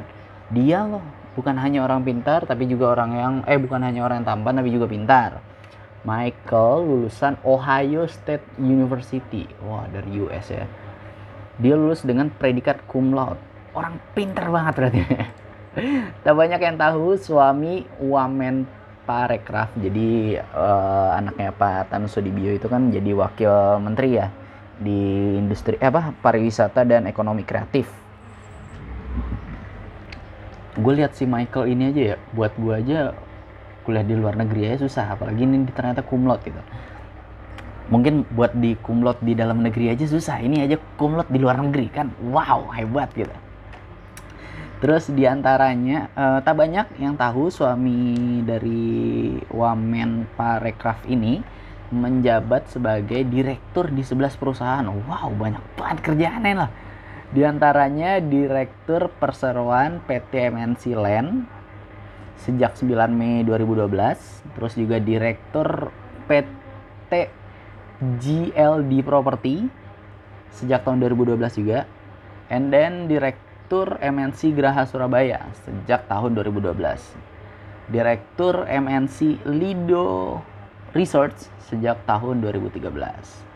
Dia 0.55 0.87
loh 0.87 1.20
bukan 1.41 1.57
hanya 1.57 1.89
orang 1.89 2.05
pintar 2.05 2.45
tapi 2.45 2.69
juga 2.69 2.93
orang 2.93 3.11
yang 3.17 3.35
eh 3.49 3.57
bukan 3.57 3.81
hanya 3.81 4.05
orang 4.05 4.21
yang 4.21 4.29
tampan 4.29 4.61
tapi 4.61 4.69
juga 4.69 4.87
pintar 4.87 5.41
Michael 6.01 6.89
lulusan 6.89 7.37
Ohio 7.45 8.09
State 8.09 8.45
University. 8.57 9.45
Wah, 9.61 9.85
dari 9.93 10.17
US 10.25 10.49
ya. 10.49 10.65
Dia 11.61 11.77
lulus 11.77 12.01
dengan 12.01 12.33
predikat 12.33 12.81
cum 12.89 13.13
laude. 13.13 13.41
Orang 13.77 14.01
pinter 14.17 14.49
banget 14.49 14.75
berarti. 14.81 15.01
tak 16.25 16.35
banyak 16.35 16.61
yang 16.61 16.81
tahu 16.81 17.21
suami 17.21 17.85
Wamen 18.01 18.65
Parekraf. 19.05 19.77
Jadi 19.77 20.41
uh, 20.41 21.21
anaknya 21.21 21.53
Pak 21.53 21.93
Tan 21.93 22.09
Sudibyo 22.09 22.57
itu 22.57 22.65
kan 22.65 22.89
jadi 22.89 23.13
wakil 23.13 23.85
menteri 23.85 24.17
ya 24.17 24.33
di 24.81 25.37
industri 25.37 25.77
eh, 25.77 25.93
apa 25.93 26.17
pariwisata 26.17 26.89
dan 26.89 27.05
ekonomi 27.05 27.45
kreatif. 27.45 28.00
Gue 30.81 30.97
lihat 30.97 31.13
si 31.13 31.29
Michael 31.29 31.77
ini 31.77 31.93
aja 31.93 32.03
ya, 32.15 32.17
buat 32.33 32.53
gue 32.57 32.75
aja 32.75 33.13
kuliah 33.85 34.05
di 34.05 34.13
luar 34.17 34.37
negeri 34.37 34.69
ya 34.69 34.77
susah 34.77 35.17
apalagi 35.17 35.45
ini 35.45 35.65
ternyata 35.73 36.05
kumlot 36.05 36.41
gitu. 36.45 36.61
Mungkin 37.91 38.29
buat 38.33 38.55
di 38.55 38.79
kumlot 38.79 39.19
di 39.21 39.35
dalam 39.35 39.67
negeri 39.67 39.91
aja 39.91 40.07
susah 40.07 40.39
ini 40.41 40.63
aja 40.63 40.79
kumlot 41.01 41.27
di 41.29 41.39
luar 41.41 41.59
negeri 41.61 41.91
kan. 41.91 42.13
Wow 42.23 42.71
hebat 42.73 43.11
gitu. 43.17 43.33
Terus 44.81 45.13
di 45.13 45.29
antaranya 45.29 46.09
uh, 46.17 46.39
tak 46.41 46.57
banyak 46.57 46.97
yang 46.97 47.13
tahu 47.13 47.53
suami 47.53 48.41
dari 48.41 49.37
Wamen 49.53 50.25
Parekraf 50.39 51.05
ini 51.05 51.45
menjabat 51.91 52.71
sebagai 52.71 53.21
direktur 53.29 53.93
di 53.93 54.01
11 54.01 54.41
perusahaan. 54.41 54.87
Wow 54.87 55.35
banyak 55.37 55.61
banget 55.77 55.99
kerjaannya 56.01 56.55
lah 56.57 56.71
di 57.31 57.47
antaranya 57.47 58.19
direktur 58.19 59.07
perseroan 59.23 60.03
PT 60.03 60.51
MNC 60.51 60.99
Land 60.99 61.47
sejak 62.43 62.75
9 62.75 62.91
Mei 63.15 63.47
2012 63.47 63.87
terus 64.59 64.73
juga 64.75 64.99
direktur 64.99 65.95
PT 66.27 67.31
GLD 68.19 68.93
Property 69.07 69.71
sejak 70.51 70.83
tahun 70.83 71.07
2012 71.07 71.61
juga 71.63 71.87
and 72.51 72.75
then 72.75 73.07
direktur 73.07 73.95
MNC 74.03 74.51
Graha 74.51 74.83
Surabaya 74.91 75.47
sejak 75.63 76.11
tahun 76.11 76.35
2012 76.35 76.75
direktur 77.95 78.67
MNC 78.67 79.47
Lido 79.47 80.43
Research 80.91 81.47
sejak 81.63 82.03
tahun 82.11 82.43
2013 82.43 83.50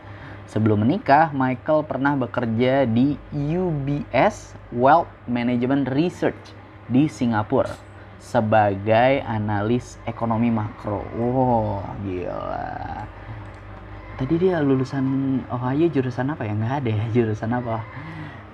Sebelum 0.45 0.85
menikah, 0.85 1.33
Michael 1.33 1.81
pernah 1.89 2.13
bekerja 2.13 2.85
di 2.85 3.17
UBS 3.33 4.53
Wealth 4.69 5.09
Management 5.25 5.89
Research 5.89 6.53
di 6.85 7.09
Singapura 7.09 7.73
sebagai 8.21 9.25
analis 9.25 9.97
ekonomi 10.05 10.53
makro. 10.53 11.01
Wow, 11.17 11.81
gila. 12.05 13.05
Tadi 14.15 14.33
dia 14.37 14.61
lulusan 14.61 15.05
Ohio 15.49 15.89
jurusan 15.89 16.33
apa 16.33 16.45
ya? 16.45 16.53
Nggak 16.53 16.73
ada 16.81 16.89
ya 16.93 17.05
jurusan 17.09 17.51
apa. 17.51 17.81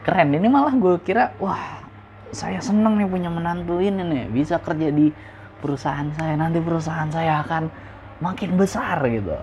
Keren, 0.01 0.34
ini 0.34 0.47
malah 0.47 0.73
gue 0.73 0.95
kira, 1.06 1.36
wah 1.38 1.86
saya 2.32 2.58
seneng 2.63 2.97
nih 2.97 3.08
punya 3.08 3.30
menantu 3.30 3.84
ini 3.84 4.01
nih. 4.01 4.25
Bisa 4.32 4.58
kerja 4.63 4.89
di 4.89 5.12
perusahaan 5.62 6.10
saya, 6.17 6.34
nanti 6.39 6.58
perusahaan 6.58 7.12
saya 7.12 7.43
akan 7.45 7.69
makin 8.23 8.58
besar 8.58 8.97
gitu. 9.06 9.36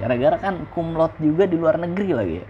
Gara-gara 0.00 0.36
kan 0.40 0.64
kumlot 0.72 1.16
juga 1.20 1.44
di 1.44 1.56
luar 1.56 1.76
negeri 1.76 2.10
lagi 2.12 2.40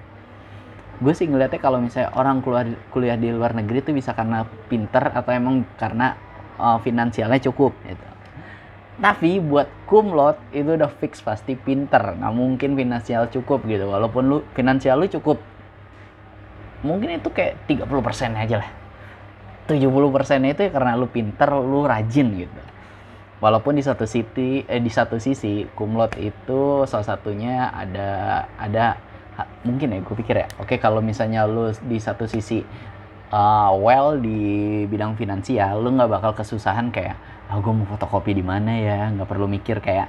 gue 1.02 1.14
sih 1.18 1.26
ngeliatnya 1.26 1.58
kalau 1.58 1.82
misalnya 1.82 2.14
orang 2.14 2.38
keluar 2.38 2.62
kuliah 2.94 3.18
di 3.18 3.34
luar 3.34 3.58
negeri 3.58 3.82
itu 3.82 3.90
bisa 3.90 4.14
karena 4.14 4.46
pinter 4.70 5.10
atau 5.10 5.34
emang 5.34 5.66
karena 5.74 6.14
uh, 6.62 6.78
finansialnya 6.78 7.42
cukup 7.50 7.74
gitu. 7.82 8.06
Tapi 9.02 9.42
buat 9.42 9.66
kumlot 9.90 10.38
itu 10.54 10.78
udah 10.78 10.86
fix 11.02 11.18
pasti 11.18 11.58
pinter, 11.58 11.98
nggak 11.98 12.34
mungkin 12.36 12.78
finansial 12.78 13.26
cukup 13.34 13.66
gitu. 13.66 13.90
Walaupun 13.90 14.22
lu 14.30 14.38
finansial 14.54 15.02
lu 15.02 15.10
cukup, 15.10 15.42
mungkin 16.86 17.18
itu 17.18 17.28
kayak 17.34 17.66
30% 17.66 18.38
aja 18.38 18.62
lah. 18.62 18.70
70% 19.66 20.54
itu 20.54 20.60
ya 20.60 20.70
karena 20.70 20.94
lu 20.94 21.10
pinter, 21.10 21.50
lu 21.50 21.82
rajin 21.82 22.46
gitu. 22.46 22.60
Walaupun 23.42 23.74
di 23.74 23.82
satu 23.82 24.06
sisi, 24.06 24.62
eh, 24.62 24.78
di 24.78 24.86
satu 24.86 25.18
sisi 25.18 25.66
kumlot 25.74 26.14
itu 26.22 26.86
salah 26.86 27.02
satunya 27.02 27.74
ada 27.74 28.46
ada 28.54 28.94
mungkin 29.66 29.90
ya 29.90 29.98
gue 29.98 30.14
pikir 30.14 30.36
ya. 30.38 30.46
Oke 30.62 30.78
kalau 30.78 31.02
misalnya 31.02 31.42
lu 31.42 31.74
di 31.90 31.98
satu 31.98 32.30
sisi 32.30 32.62
uh, 33.34 33.74
well 33.74 34.14
di 34.14 34.84
bidang 34.86 35.18
finansial 35.18 35.82
lu 35.82 35.90
nggak 35.90 36.06
bakal 36.06 36.32
kesusahan 36.38 36.94
kayak 36.94 37.18
ah 37.50 37.58
gue 37.58 37.72
mau 37.74 37.82
fotokopi 37.90 38.30
di 38.30 38.46
mana 38.46 38.78
ya? 38.78 39.10
Nggak 39.10 39.26
perlu 39.26 39.50
mikir 39.50 39.82
kayak 39.82 40.06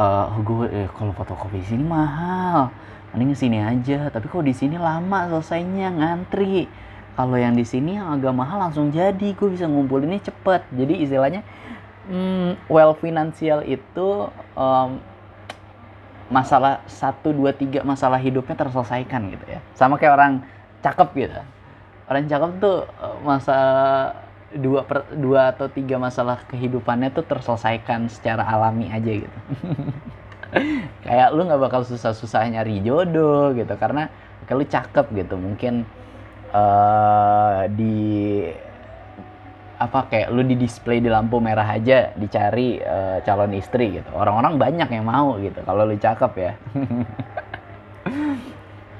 uh, 0.00 0.32
oh, 0.32 0.40
gue 0.40 0.72
eh, 0.72 0.88
kalau 0.96 1.12
fotokopi 1.12 1.60
sini 1.68 1.84
mahal 1.84 2.72
mending 3.12 3.36
sini 3.36 3.60
aja. 3.60 4.08
Tapi 4.08 4.24
kok 4.32 4.40
di 4.40 4.56
sini 4.56 4.80
lama 4.80 5.28
selesainya 5.28 5.92
ngantri. 5.92 6.64
Kalau 7.16 7.36
yang 7.36 7.56
di 7.56 7.64
sini 7.64 8.00
yang 8.00 8.12
agak 8.12 8.32
mahal 8.32 8.56
langsung 8.56 8.88
jadi 8.88 9.36
gue 9.36 9.48
bisa 9.52 9.68
ngumpulinnya 9.68 10.20
cepet. 10.20 10.64
Jadi 10.72 11.04
istilahnya 11.04 11.44
hmm, 12.08 12.50
well 12.70 12.94
finansial 12.98 13.62
itu 13.66 14.30
um, 14.54 14.98
masalah 16.26 16.82
satu 16.90 17.30
dua 17.30 17.54
tiga 17.54 17.86
masalah 17.86 18.18
hidupnya 18.18 18.58
terselesaikan 18.58 19.30
gitu 19.30 19.46
ya. 19.46 19.60
Sama 19.78 19.94
kayak 19.98 20.14
orang 20.18 20.32
cakep 20.82 21.08
gitu. 21.14 21.40
Orang 22.06 22.24
cakep 22.26 22.50
tuh 22.58 22.76
eh, 22.86 23.16
masa 23.22 23.58
dua 24.54 24.86
per, 24.86 25.06
dua 25.18 25.54
atau 25.54 25.66
tiga 25.70 25.98
masalah 25.98 26.42
kehidupannya 26.46 27.10
tuh 27.14 27.26
terselesaikan 27.26 28.10
secara 28.10 28.46
alami 28.46 28.90
aja 28.90 29.10
gitu. 29.10 29.38
Kayak 31.04 31.34
lu 31.34 31.42
nggak 31.44 31.62
bakal 31.62 31.82
susah-susah 31.82 32.46
nyari 32.48 32.80
jodoh 32.80 33.52
gitu 33.54 33.74
karena 33.78 34.10
kalau 34.46 34.62
cakep 34.62 35.06
gitu. 35.14 35.34
Mungkin 35.38 35.82
uh, 36.54 37.66
di 37.70 38.46
apa 39.76 40.08
kayak 40.08 40.32
lu 40.32 40.40
di 40.40 40.56
display 40.56 41.04
di 41.04 41.12
lampu 41.12 41.36
merah 41.36 41.68
aja 41.68 42.16
dicari 42.16 42.80
uh, 42.80 43.20
calon 43.20 43.52
istri 43.52 44.00
gitu. 44.00 44.08
Orang-orang 44.16 44.56
banyak 44.56 44.88
yang 44.88 45.04
mau 45.04 45.36
gitu 45.36 45.60
kalau 45.68 45.84
lu 45.84 46.00
cakep 46.00 46.32
ya. 46.40 46.52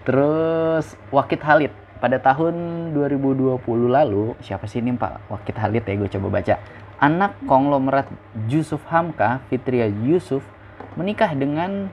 Terus 0.07 0.87
Wakit 1.09 1.41
Halid. 1.43 1.73
Pada 1.97 2.21
tahun 2.21 2.55
2020 2.93 3.57
lalu 3.89 4.37
siapa 4.45 4.69
sih 4.69 4.85
ini 4.85 4.93
Pak? 4.93 5.33
Wakit 5.33 5.57
Halid 5.57 5.89
ya 5.89 5.97
gue 5.97 6.11
coba 6.13 6.29
baca. 6.29 6.61
Anak 7.01 7.41
konglomerat 7.49 8.13
Yusuf 8.53 8.85
Hamka 8.93 9.41
Fitria 9.49 9.89
Yusuf 9.89 10.45
menikah 11.01 11.33
dengan 11.33 11.89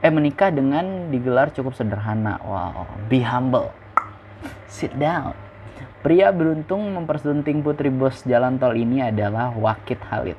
eh 0.00 0.10
menikah 0.10 0.54
dengan 0.54 1.10
digelar 1.10 1.50
cukup 1.50 1.74
sederhana. 1.74 2.38
Wow 2.46 2.86
be 3.10 3.26
humble. 3.26 3.74
Sit 4.70 4.94
down 4.94 5.49
pria 6.00 6.32
beruntung 6.32 6.96
mempersunting 6.96 7.60
putri 7.60 7.92
bos 7.92 8.24
jalan 8.24 8.56
tol 8.56 8.72
ini 8.72 9.04
adalah 9.04 9.52
Wakit 9.52 10.00
Halid 10.08 10.38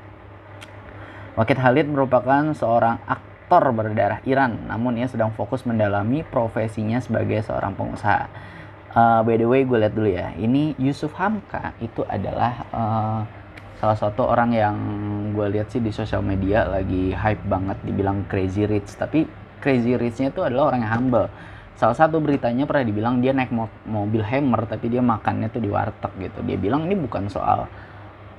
Wakit 1.32 1.64
Halid 1.64 1.88
merupakan 1.88 2.52
seorang 2.52 3.00
aktor 3.08 3.72
berdarah 3.72 4.20
Iran 4.28 4.68
namun 4.68 5.00
ia 5.00 5.08
sedang 5.08 5.32
fokus 5.32 5.64
mendalami 5.64 6.28
profesinya 6.28 7.00
sebagai 7.00 7.40
seorang 7.40 7.72
pengusaha. 7.72 8.28
Uh, 8.92 9.24
by 9.24 9.40
the 9.40 9.48
way 9.48 9.64
gue 9.64 9.80
lihat 9.80 9.96
dulu 9.96 10.12
ya. 10.12 10.36
Ini 10.36 10.76
Yusuf 10.76 11.16
Hamka 11.16 11.72
itu 11.80 12.04
adalah 12.04 12.68
uh, 12.76 13.22
salah 13.80 13.96
satu 13.96 14.28
orang 14.28 14.52
yang 14.52 14.76
gue 15.32 15.48
lihat 15.56 15.72
sih 15.72 15.80
di 15.80 15.96
sosial 15.96 16.20
media 16.20 16.68
lagi 16.68 17.16
hype 17.16 17.48
banget 17.48 17.80
dibilang 17.88 18.28
crazy 18.28 18.68
rich. 18.68 18.92
Tapi 19.00 19.24
crazy 19.64 19.96
richnya 19.96 20.36
itu 20.36 20.44
adalah 20.44 20.76
orang 20.76 20.84
yang 20.84 20.94
humble 21.00 21.32
salah 21.76 21.98
satu 21.98 22.22
beritanya 22.22 22.70
pernah 22.70 22.86
dibilang 22.86 23.24
dia 23.24 23.34
naik 23.34 23.50
mo 23.50 23.72
mobil 23.88 24.22
Hammer 24.22 24.68
tapi 24.70 24.92
dia 24.92 25.02
makannya 25.02 25.50
tuh 25.50 25.62
di 25.64 25.70
warteg 25.72 26.12
gitu. 26.20 26.40
Dia 26.46 26.58
bilang 26.60 26.86
ini 26.86 26.96
bukan 26.96 27.26
soal 27.32 27.66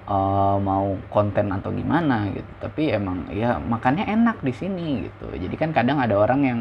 uh, 0.07 0.57
mau 0.62 0.95
konten 1.11 1.51
atau 1.51 1.71
gimana 1.75 2.31
gitu 2.31 2.53
tapi 2.62 2.90
emang 2.92 3.31
ya 3.35 3.59
makannya 3.59 4.07
enak 4.07 4.42
di 4.45 4.53
sini 4.55 5.09
gitu. 5.11 5.33
Jadi 5.35 5.55
kan 5.59 5.71
kadang 5.75 5.99
ada 5.99 6.14
orang 6.18 6.40
yang 6.42 6.59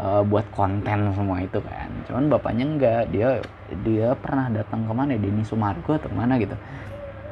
uh, 0.00 0.22
buat 0.24 0.48
konten 0.52 1.12
semua 1.16 1.40
itu 1.42 1.58
kan. 1.60 1.90
Cuman 2.08 2.28
bapaknya 2.28 2.64
enggak. 2.64 3.02
Dia 3.12 3.40
dia 3.84 4.12
pernah 4.16 4.48
datang 4.52 4.84
ke 4.84 4.92
mana 4.92 5.16
Denny 5.16 5.44
Sumargo 5.44 5.96
atau 5.96 6.12
mana 6.12 6.36
gitu. 6.36 6.56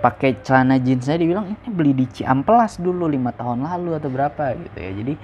Pakai 0.00 0.40
celana 0.40 0.80
jeansnya 0.80 1.20
dibilang 1.20 1.52
ini 1.52 1.68
beli 1.68 1.92
di 1.92 2.08
Ciamplas 2.08 2.80
dulu 2.80 3.04
lima 3.04 3.36
tahun 3.36 3.68
lalu 3.68 4.00
atau 4.00 4.08
berapa? 4.08 4.56
Gitu 4.56 4.78
ya. 4.80 4.90
Jadi 4.96 5.14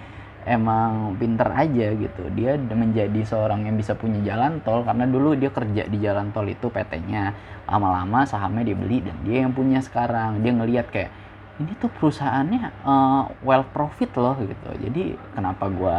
emang 0.46 1.18
pinter 1.18 1.50
aja 1.50 1.86
gitu. 1.92 2.22
Dia 2.32 2.54
menjadi 2.56 3.20
seorang 3.26 3.66
yang 3.66 3.74
bisa 3.74 3.98
punya 3.98 4.22
jalan 4.22 4.62
tol 4.62 4.86
karena 4.86 5.04
dulu 5.04 5.34
dia 5.34 5.50
kerja 5.50 5.90
di 5.90 5.98
jalan 5.98 6.30
tol 6.30 6.46
itu 6.46 6.70
PT-nya. 6.70 7.34
Lama-lama 7.66 8.22
sahamnya 8.22 8.62
dia 8.62 8.78
beli 8.78 9.02
dan 9.02 9.18
dia 9.26 9.42
yang 9.42 9.52
punya 9.52 9.82
sekarang. 9.82 10.40
Dia 10.40 10.54
ngelihat 10.54 10.86
kayak 10.94 11.10
ini 11.58 11.74
tuh 11.82 11.90
perusahaannya 11.90 12.62
uh, 12.86 13.22
well 13.42 13.66
profit 13.74 14.14
loh 14.14 14.38
gitu. 14.38 14.70
Jadi 14.86 15.18
kenapa 15.34 15.66
gua 15.66 15.98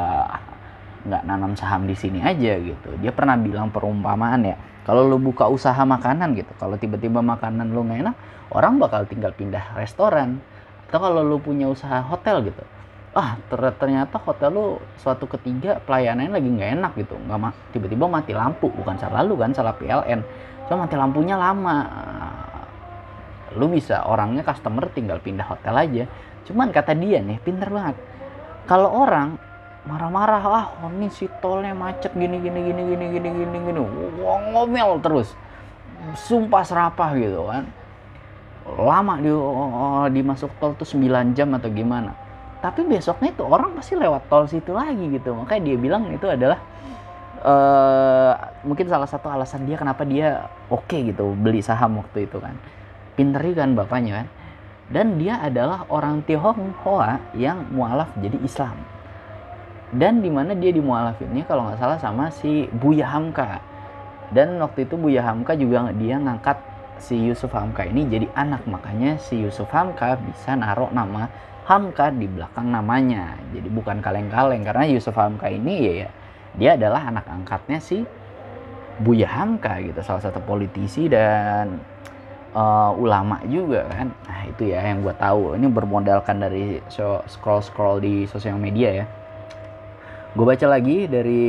nggak 1.08 1.24
nanam 1.28 1.52
saham 1.60 1.84
di 1.84 1.94
sini 2.00 2.24
aja 2.24 2.56
gitu. 2.56 2.96
Dia 3.04 3.12
pernah 3.12 3.36
bilang 3.36 3.68
perumpamaan 3.68 4.48
ya 4.48 4.56
kalau 4.88 5.04
lu 5.04 5.20
buka 5.20 5.52
usaha 5.52 5.84
makanan 5.84 6.40
gitu. 6.40 6.56
Kalau 6.56 6.80
tiba-tiba 6.80 7.20
makanan 7.20 7.68
lu 7.76 7.84
nggak 7.84 8.00
enak 8.00 8.16
orang 8.56 8.80
bakal 8.80 9.04
tinggal 9.04 9.36
pindah 9.36 9.76
restoran. 9.76 10.40
Atau 10.88 11.04
kalau 11.04 11.20
lu 11.20 11.36
punya 11.36 11.68
usaha 11.68 12.00
hotel 12.00 12.48
gitu 12.48 12.64
ah 13.18 13.34
ternyata 13.50 14.22
hotel 14.22 14.54
lu 14.54 14.66
suatu 15.02 15.26
ketiga 15.26 15.82
pelayanannya 15.82 16.38
lagi 16.38 16.50
nggak 16.54 16.72
enak 16.78 16.92
gitu. 17.02 17.18
Nggak 17.18 17.40
ma 17.42 17.50
tiba-tiba 17.74 18.06
mati 18.06 18.32
lampu. 18.38 18.70
Bukan 18.70 19.02
salah 19.02 19.26
lu 19.26 19.34
kan 19.42 19.58
salah 19.58 19.74
PLN 19.74 20.22
cuma 20.70 20.86
mati 20.86 20.94
lampunya 20.94 21.34
lama. 21.34 21.78
Lu 23.58 23.66
bisa 23.74 24.06
orangnya 24.06 24.46
customer 24.46 24.86
tinggal 24.94 25.18
pindah 25.18 25.50
hotel 25.50 25.74
aja. 25.74 26.04
Cuman 26.46 26.70
kata 26.70 26.94
dia 26.94 27.18
nih 27.26 27.42
pinter 27.42 27.74
banget. 27.74 27.98
Kalau 28.70 28.94
orang 28.94 29.42
marah-marah 29.90 30.44
ah 30.44 30.66
oh, 30.84 30.92
ini 30.94 31.10
si 31.10 31.26
tolnya 31.42 31.74
macet 31.74 32.14
gini 32.14 32.38
gini 32.38 32.60
gini 32.70 32.82
gini 32.86 33.06
gini 33.18 33.30
gini 33.34 33.58
gini. 33.66 33.80
Wah 34.22 34.38
ngomel 34.54 35.02
terus. 35.02 35.34
Sumpah 36.14 36.62
serapah 36.62 37.18
gitu 37.18 37.50
kan. 37.50 37.66
Lama 38.78 39.18
di 39.18 39.32
oh, 39.34 40.06
dimasuk 40.06 40.54
tol 40.62 40.78
tuh 40.78 40.86
9 40.86 41.34
jam 41.34 41.50
atau 41.58 41.72
gimana 41.74 42.27
tapi 42.58 42.82
besoknya 42.90 43.30
itu 43.34 43.44
orang 43.46 43.78
pasti 43.78 43.94
lewat 43.94 44.26
tol 44.30 44.50
situ 44.50 44.74
lagi 44.74 45.14
gitu. 45.14 45.38
Makanya 45.38 45.62
dia 45.62 45.78
bilang 45.78 46.04
itu 46.10 46.26
adalah 46.26 46.58
uh, 47.46 48.34
mungkin 48.66 48.90
salah 48.90 49.06
satu 49.06 49.30
alasan 49.30 49.70
dia 49.70 49.78
kenapa 49.78 50.02
dia 50.02 50.50
oke 50.74 50.90
okay 50.90 51.14
gitu 51.14 51.38
beli 51.38 51.62
saham 51.62 52.02
waktu 52.02 52.26
itu 52.26 52.42
kan. 52.42 52.58
Pinter 53.14 53.42
kan 53.54 53.78
bapaknya 53.78 54.24
kan. 54.24 54.28
Dan 54.88 55.20
dia 55.20 55.38
adalah 55.44 55.84
orang 55.92 56.24
Tionghoa 56.24 57.20
yang 57.36 57.68
mualaf 57.76 58.10
jadi 58.18 58.40
Islam. 58.40 58.78
Dan 59.92 60.20
di 60.24 60.32
mana 60.32 60.56
dia 60.56 60.72
di 60.72 60.80
mualafinnya 60.80 61.44
kalau 61.48 61.68
nggak 61.68 61.80
salah 61.80 62.00
sama 62.00 62.32
si 62.32 62.66
Buya 62.72 63.08
Hamka. 63.08 63.60
Dan 64.32 64.60
waktu 64.60 64.88
itu 64.88 64.96
Buya 64.96 65.24
Hamka 65.24 65.56
juga 65.56 65.92
dia 65.96 66.20
ngangkat 66.20 66.58
si 66.98 67.20
Yusuf 67.20 67.52
Hamka 67.54 67.84
ini 67.86 68.08
jadi 68.08 68.28
anak. 68.34 68.64
Makanya 68.66 69.20
si 69.20 69.40
Yusuf 69.44 69.68
Hamka 69.72 70.16
bisa 70.20 70.56
naruh 70.56 70.92
nama 70.92 71.28
Hamka 71.68 72.16
di 72.16 72.32
belakang 72.32 72.72
namanya 72.72 73.36
jadi 73.52 73.68
bukan 73.68 74.00
kaleng-kaleng 74.00 74.64
karena 74.64 74.88
Yusuf 74.88 75.20
Hamka 75.20 75.52
ini 75.52 75.84
ya, 75.84 75.94
ya 76.08 76.10
dia 76.56 76.70
adalah 76.80 77.12
anak 77.12 77.28
angkatnya 77.28 77.84
si 77.84 78.08
Buya 79.04 79.28
Hamka 79.28 79.84
gitu 79.84 80.00
salah 80.00 80.24
satu 80.24 80.40
politisi 80.42 81.12
dan 81.12 81.78
uh, 82.56 82.96
ulama 82.96 83.44
juga 83.52 83.84
kan 83.92 84.16
nah 84.26 84.42
itu 84.48 84.72
ya 84.72 84.80
yang 84.80 85.04
gue 85.04 85.14
tahu 85.20 85.60
ini 85.60 85.68
bermodalkan 85.68 86.40
dari 86.40 86.80
scroll 87.28 87.62
scroll 87.62 88.00
di 88.00 88.24
sosial 88.26 88.56
media 88.56 89.04
ya 89.04 89.08
Gue 90.38 90.46
baca 90.46 90.70
lagi 90.70 91.10
dari 91.10 91.42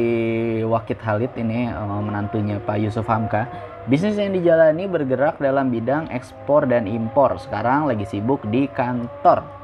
Wakit 0.64 1.04
Halid 1.04 1.36
ini 1.36 1.68
uh, 1.68 2.00
menantunya 2.00 2.56
Pak 2.56 2.80
Yusuf 2.80 3.04
Hamka. 3.04 3.44
Bisnis 3.84 4.16
yang 4.16 4.32
dijalani 4.32 4.88
bergerak 4.88 5.36
dalam 5.36 5.68
bidang 5.68 6.08
ekspor 6.08 6.64
dan 6.64 6.88
impor. 6.88 7.36
Sekarang 7.36 7.84
lagi 7.84 8.08
sibuk 8.08 8.40
di 8.48 8.64
kantor. 8.64 9.57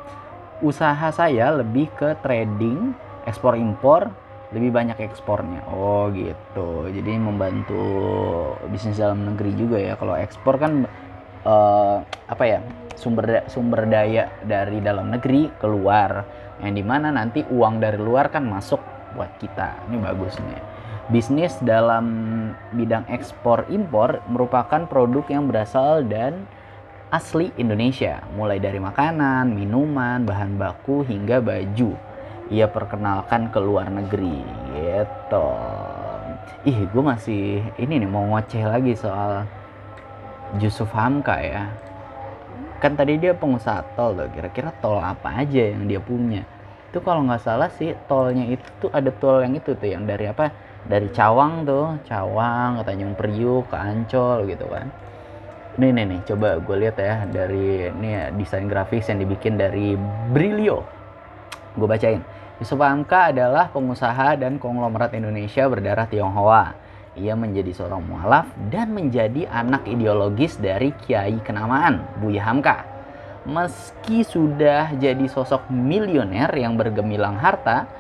Usaha 0.63 1.11
saya 1.11 1.51
lebih 1.51 1.91
ke 1.99 2.15
trading, 2.23 2.95
ekspor 3.27 3.59
impor, 3.59 4.13
lebih 4.55 4.71
banyak 4.71 4.99
ekspornya. 5.03 5.67
Oh 5.75 6.07
gitu. 6.15 6.87
Jadi 6.91 7.19
membantu 7.19 7.83
bisnis 8.71 9.01
dalam 9.01 9.35
negeri 9.35 9.51
juga 9.59 9.79
ya. 9.83 9.95
Kalau 9.99 10.15
ekspor 10.15 10.55
kan 10.63 10.87
uh, 11.43 11.99
apa 12.31 12.45
ya? 12.47 12.61
sumber 12.95 13.43
sumber 13.51 13.91
daya 13.91 14.31
dari 14.47 14.79
dalam 14.79 15.11
negeri 15.11 15.51
keluar 15.59 16.23
yang 16.63 16.79
di 16.79 16.85
mana 16.87 17.11
nanti 17.11 17.43
uang 17.43 17.83
dari 17.83 17.99
luar 17.99 18.31
kan 18.31 18.47
masuk 18.47 18.79
buat 19.19 19.35
kita. 19.43 19.91
Ini 19.91 19.99
bagus 19.99 20.39
nih. 20.39 20.63
Bisnis 21.11 21.59
dalam 21.61 22.07
bidang 22.73 23.05
ekspor 23.13 23.69
impor 23.69 24.25
merupakan 24.31 24.89
produk 24.89 25.27
yang 25.29 25.51
berasal 25.51 26.01
dan 26.07 26.49
asli 27.15 27.55
Indonesia, 27.63 28.27
mulai 28.35 28.59
dari 28.59 28.83
makanan, 28.83 29.55
minuman, 29.55 30.27
bahan 30.27 30.59
baku 30.59 31.07
hingga 31.07 31.39
baju. 31.39 31.95
Ia 32.51 32.67
perkenalkan 32.67 33.55
ke 33.55 33.63
luar 33.63 33.87
negeri, 33.87 34.43
gitu. 34.75 35.49
Ih, 36.67 36.91
gue 36.91 37.05
masih 37.07 37.63
ini 37.79 38.03
nih 38.03 38.11
mau 38.11 38.27
ngoceh 38.35 38.67
lagi 38.67 38.99
soal 38.99 39.47
Yusuf 40.59 40.91
Hamka 40.91 41.39
ya. 41.39 41.71
Kan 42.83 42.99
tadi 42.99 43.15
dia 43.23 43.31
pengusaha 43.31 43.95
tol 43.95 44.19
loh, 44.19 44.27
kira-kira 44.35 44.75
tol 44.83 44.99
apa 44.99 45.39
aja 45.39 45.71
yang 45.71 45.87
dia 45.87 46.03
punya 46.03 46.43
itu 46.95 47.03
kalau 47.03 47.27
nggak 47.27 47.43
salah 47.43 47.67
sih 47.75 47.91
tolnya 48.07 48.55
itu 48.55 48.63
tuh 48.79 48.91
ada 48.95 49.11
tol 49.19 49.43
yang 49.43 49.59
itu 49.59 49.75
tuh 49.75 49.91
yang 49.91 50.07
dari 50.07 50.31
apa 50.31 50.55
dari 50.87 51.11
Cawang 51.11 51.67
tuh 51.67 51.99
Cawang 52.07 52.79
ke 52.79 52.83
Tanjung 52.87 53.19
Priuk 53.19 53.67
ke 53.67 53.75
Ancol 53.75 54.47
gitu 54.47 54.71
kan 54.71 54.95
ini 55.75 55.91
nih 55.91 56.05
nih 56.07 56.21
coba 56.31 56.63
gue 56.63 56.77
lihat 56.87 56.97
ya 57.03 57.27
dari 57.27 57.91
ini 57.91 58.09
ya, 58.15 58.25
desain 58.31 58.71
grafis 58.71 59.11
yang 59.11 59.19
dibikin 59.19 59.59
dari 59.59 59.99
Brilio. 60.31 60.87
Gue 61.75 61.91
bacain. 61.91 62.23
Yusuf 62.63 62.79
Hamka 62.79 63.35
adalah 63.35 63.67
pengusaha 63.75 64.39
dan 64.39 64.63
konglomerat 64.63 65.11
Indonesia 65.19 65.67
berdarah 65.67 66.07
Tionghoa. 66.07 66.79
Ia 67.19 67.35
menjadi 67.35 67.75
seorang 67.75 68.07
mualaf 68.07 68.47
dan 68.71 68.95
menjadi 68.95 69.51
anak 69.51 69.87
ideologis 69.91 70.55
dari 70.63 70.95
Kiai 70.95 71.43
Kenamaan 71.43 72.07
Buya 72.23 72.47
Hamka. 72.47 72.87
Meski 73.43 74.23
sudah 74.23 74.95
jadi 74.95 75.27
sosok 75.27 75.67
milioner 75.75 76.49
yang 76.55 76.79
bergemilang 76.79 77.35
harta, 77.35 77.91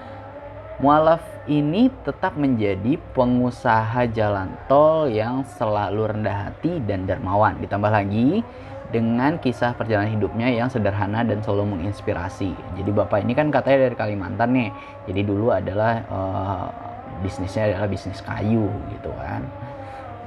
mualaf 0.78 1.33
ini 1.44 1.92
tetap 2.08 2.40
menjadi 2.40 2.96
pengusaha 3.12 4.08
jalan 4.16 4.48
tol 4.64 5.12
yang 5.12 5.44
selalu 5.44 6.16
rendah 6.16 6.48
hati 6.48 6.80
dan 6.88 7.04
dermawan. 7.04 7.60
Ditambah 7.60 7.92
lagi 7.92 8.40
dengan 8.88 9.36
kisah 9.36 9.76
perjalanan 9.76 10.16
hidupnya 10.16 10.48
yang 10.48 10.72
sederhana 10.72 11.20
dan 11.20 11.44
selalu 11.44 11.76
menginspirasi. 11.76 12.52
Jadi 12.80 12.90
bapak 12.94 13.24
ini 13.26 13.36
kan 13.36 13.52
katanya 13.52 13.90
dari 13.90 13.96
Kalimantan 13.96 14.50
nih. 14.56 14.70
Jadi 15.04 15.20
dulu 15.20 15.52
adalah 15.52 15.92
uh, 16.08 16.64
bisnisnya 17.20 17.76
adalah 17.76 17.88
bisnis 17.92 18.24
kayu 18.24 18.64
gitu 18.96 19.10
kan. 19.20 19.44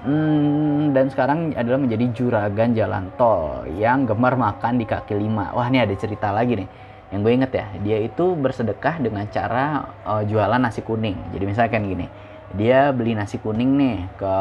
Hmm, 0.05 0.93
dan 0.93 1.09
sekarang 1.09 1.57
adalah 1.57 1.81
menjadi 1.81 2.05
juragan 2.13 2.77
jalan 2.77 3.09
tol 3.17 3.65
yang 3.75 4.05
gemar 4.05 4.37
makan 4.37 4.77
di 4.77 4.85
kaki 4.85 5.17
lima. 5.17 5.49
Wah 5.57 5.65
ini 5.65 5.81
ada 5.81 5.95
cerita 5.97 6.29
lagi 6.29 6.61
nih 6.61 6.86
yang 7.07 7.23
gue 7.23 7.33
inget 7.33 7.51
ya 7.55 7.67
dia 7.79 7.97
itu 8.03 8.35
bersedekah 8.35 8.99
dengan 8.99 9.23
cara 9.31 9.95
uh, 10.03 10.23
jualan 10.27 10.59
nasi 10.59 10.83
kuning. 10.83 11.15
Jadi 11.31 11.43
misalnya 11.47 11.71
kan 11.71 11.83
gini 11.87 12.07
dia 12.55 12.91
beli 12.95 13.15
nasi 13.15 13.39
kuning 13.39 13.75
nih 13.75 13.97
ke 14.19 14.33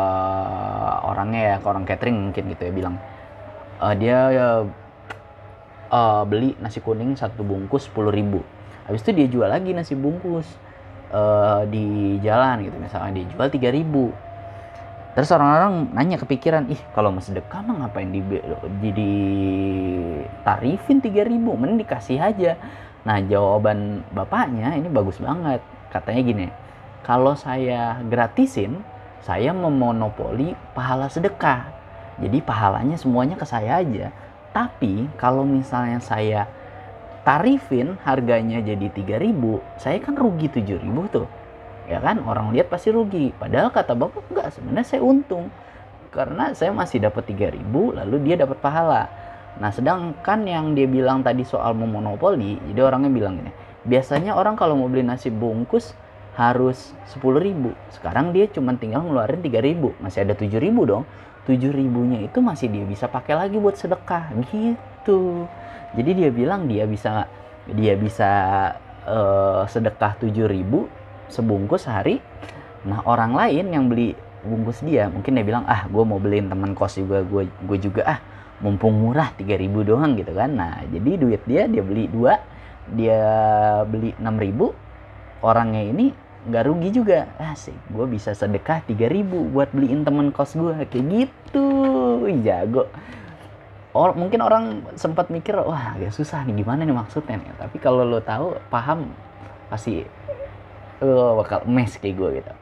orangnya 1.07 1.43
ya 1.43 1.57
ke 1.63 1.67
orang 1.67 1.85
catering 1.87 2.19
mungkin 2.31 2.55
gitu 2.55 2.63
ya 2.67 2.73
bilang 2.75 2.95
uh, 3.83 3.95
dia 3.95 4.19
uh, 5.91 6.23
beli 6.27 6.59
nasi 6.59 6.83
kuning 6.83 7.15
satu 7.15 7.47
bungkus 7.47 7.87
sepuluh 7.87 8.11
ribu. 8.11 8.43
Habis 8.87 9.03
itu 9.03 9.11
dia 9.15 9.27
jual 9.27 9.51
lagi 9.51 9.75
nasi 9.75 9.95
bungkus 9.99 10.47
uh, 11.11 11.67
di 11.67 12.19
jalan 12.23 12.67
gitu. 12.67 12.79
Misalnya 12.79 13.23
dia 13.23 13.27
jual 13.31 13.47
tiga 13.51 13.71
ribu 13.71 14.11
Terus 15.17 15.33
orang-orang 15.33 15.97
nanya 15.97 16.21
kepikiran, 16.21 16.69
ih 16.69 16.77
kalau 16.93 17.09
mau 17.09 17.25
sedekah 17.25 17.65
mah 17.65 17.89
ngapain 17.89 18.13
di, 18.13 18.21
di, 18.85 18.91
di 18.93 19.13
tarifin 20.45 21.01
3000 21.01 21.41
mending 21.41 21.81
dikasih 21.81 22.21
aja. 22.21 22.61
Nah 23.09 23.25
jawaban 23.25 24.05
bapaknya 24.13 24.77
ini 24.77 24.93
bagus 24.93 25.17
banget. 25.17 25.65
Katanya 25.89 26.21
gini, 26.21 26.47
kalau 27.01 27.33
saya 27.33 27.97
gratisin, 28.05 28.85
saya 29.25 29.57
memonopoli 29.57 30.53
pahala 30.77 31.09
sedekah. 31.09 31.65
Jadi 32.21 32.45
pahalanya 32.45 33.01
semuanya 33.01 33.41
ke 33.41 33.49
saya 33.49 33.81
aja. 33.81 34.13
Tapi 34.53 35.09
kalau 35.17 35.49
misalnya 35.49 35.97
saya 35.97 36.45
tarifin 37.25 37.97
harganya 38.05 38.61
jadi 38.61 38.93
3000, 38.93 39.33
saya 39.81 39.97
kan 39.97 40.13
rugi 40.13 40.53
7000 40.53 40.85
tuh 41.09 41.25
ya 41.87 41.99
kan? 42.03 42.21
Orang 42.23 42.53
lihat 42.53 42.69
pasti 42.69 42.91
rugi. 42.93 43.33
Padahal 43.35 43.71
kata 43.71 43.95
bapak 43.95 44.27
enggak 44.31 44.49
sebenarnya 44.55 44.87
saya 44.87 45.03
untung. 45.03 45.49
Karena 46.11 46.53
saya 46.57 46.73
masih 46.73 47.03
dapat 47.03 47.29
3000 47.29 47.61
lalu 47.73 48.17
dia 48.25 48.37
dapat 48.41 48.59
pahala. 48.61 49.09
Nah 49.57 49.73
sedangkan 49.73 50.45
yang 50.45 50.77
dia 50.77 50.85
bilang 50.85 51.25
tadi 51.25 51.41
soal 51.45 51.73
memonopoli 51.73 52.61
jadi 52.69 52.93
orangnya 52.93 53.09
bilang 53.09 53.41
ini 53.41 53.53
biasanya 53.89 54.37
orang 54.37 54.53
kalau 54.53 54.77
mau 54.77 54.91
beli 54.91 55.01
nasi 55.01 55.33
bungkus 55.33 55.97
harus 56.37 56.93
10.000 57.17 57.73
sekarang 57.97 58.37
dia 58.37 58.45
cuma 58.53 58.77
tinggal 58.77 59.09
ngeluarin 59.09 59.41
3.000 59.41 60.05
masih 60.05 60.21
ada 60.29 60.35
7.000 60.37 60.61
dong. 60.85 61.05
7.000 61.47 62.11
nya 62.11 62.19
itu 62.27 62.39
masih 62.43 62.67
dia 62.69 62.83
bisa 62.83 63.07
pakai 63.07 63.39
lagi 63.39 63.57
buat 63.57 63.79
sedekah. 63.79 64.35
Gitu. 64.51 65.47
Jadi 65.95 66.11
dia 66.13 66.31
bilang 66.35 66.67
dia 66.67 66.85
bisa 66.91 67.31
dia 67.71 67.95
bisa 67.95 68.31
uh, 69.07 69.63
sedekah 69.71 70.19
7.000 70.19 71.06
sebungkus 71.33 71.87
sehari. 71.87 72.19
Nah 72.87 73.03
orang 73.07 73.35
lain 73.35 73.73
yang 73.73 73.85
beli 73.91 74.15
bungkus 74.47 74.83
dia 74.87 75.11
mungkin 75.11 75.35
dia 75.35 75.43
bilang 75.43 75.67
ah 75.67 75.91
gue 75.91 76.05
mau 76.07 76.23
beliin 76.23 76.47
teman 76.47 76.71
kos 76.79 77.03
juga 77.03 77.27
gue 77.27 77.51
gue 77.51 77.79
juga 77.83 78.03
ah 78.07 78.19
mumpung 78.63 78.95
murah 78.95 79.35
3000 79.35 79.67
doang 79.83 80.15
gitu 80.15 80.33
kan. 80.33 80.51
Nah 80.55 80.87
jadi 80.87 81.11
duit 81.19 81.43
dia 81.45 81.67
dia 81.67 81.83
beli 81.83 82.07
dua 82.07 82.39
dia 82.87 83.27
beli 83.83 84.15
6000 84.23 85.43
orangnya 85.43 85.83
ini 85.83 86.15
nggak 86.47 86.65
rugi 86.71 86.89
juga. 86.95 87.27
Sih 87.59 87.75
gue 87.91 88.07
bisa 88.07 88.31
sedekah 88.33 88.87
3000 88.87 89.27
buat 89.51 89.75
beliin 89.75 90.07
teman 90.07 90.31
kos 90.31 90.55
gue 90.55 90.87
kayak 90.87 91.05
gitu. 91.05 91.67
Jago. 92.47 92.87
Or, 93.97 94.13
mungkin 94.13 94.45
orang 94.45 94.85
sempat 94.93 95.33
mikir 95.33 95.57
wah 95.57 95.97
agak 95.97 96.13
susah 96.13 96.45
nih 96.45 96.61
gimana 96.61 96.85
nih 96.85 96.93
maksudnya 96.93 97.41
nih? 97.41 97.49
Tapi 97.57 97.81
kalau 97.81 98.05
lo 98.05 98.21
tahu 98.21 98.61
paham 98.69 99.09
pasti 99.73 100.05
lo 101.01 101.41
bakal 101.41 101.69
mes 101.69 101.93
kayak 102.01 102.17
gue 102.17 102.31
gitu. 102.43 102.53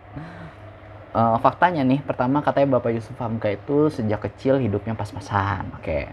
Uh, 1.15 1.39
faktanya 1.39 1.87
nih 1.87 2.03
pertama 2.03 2.43
katanya 2.43 2.79
bapak 2.79 2.99
Yusuf 2.99 3.15
Hamka 3.23 3.47
itu 3.55 3.87
sejak 3.87 4.27
kecil 4.27 4.59
hidupnya 4.59 4.99
pas-pasan 4.99 5.71
oke. 5.79 5.87
Okay. 5.87 6.11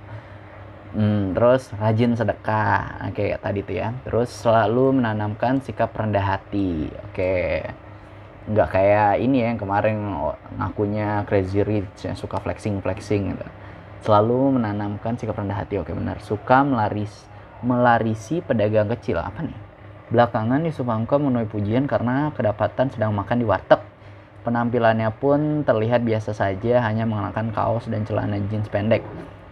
hmm, 0.93 1.33
terus 1.33 1.73
rajin 1.73 2.13
sedekah 2.13 3.09
oke 3.09 3.17
okay, 3.17 3.33
tadi 3.41 3.59
tuh 3.65 3.75
ya. 3.81 3.89
Terus 4.05 4.29
selalu 4.29 5.01
menanamkan 5.01 5.57
sikap 5.65 5.89
rendah 5.97 6.37
hati 6.37 6.93
oke. 6.93 7.17
Okay. 7.17 7.65
nggak 8.41 8.69
kayak 8.73 9.21
ini 9.21 9.45
ya 9.45 9.53
yang 9.53 9.61
kemarin 9.61 9.97
ngakunya 10.57 11.21
crazy 11.29 11.61
rich 11.61 12.05
yang 12.05 12.17
suka 12.17 12.37
flexing 12.37 12.77
flexing 12.85 13.33
gitu. 13.33 13.47
Selalu 14.05 14.61
menanamkan 14.61 15.17
sikap 15.17 15.33
rendah 15.41 15.65
hati 15.65 15.81
oke 15.81 15.89
benar. 15.89 16.21
Suka 16.21 16.61
melaris 16.61 17.25
melarisi 17.65 18.41
pedagang 18.45 18.89
kecil 18.89 19.17
apa 19.17 19.45
nih 19.45 19.70
Belakangan 20.11 20.67
Yusuf 20.67 20.91
Hamka 20.91 21.15
menuai 21.15 21.47
pujian 21.47 21.87
karena 21.87 22.35
kedapatan 22.35 22.91
sedang 22.91 23.15
makan 23.15 23.39
di 23.39 23.47
warteg. 23.47 23.79
Penampilannya 24.43 25.07
pun 25.15 25.63
terlihat 25.63 26.03
biasa 26.03 26.35
saja, 26.35 26.83
hanya 26.83 27.07
mengenakan 27.07 27.55
kaos 27.55 27.87
dan 27.87 28.03
celana 28.03 28.35
jeans 28.51 28.67
pendek. 28.67 28.99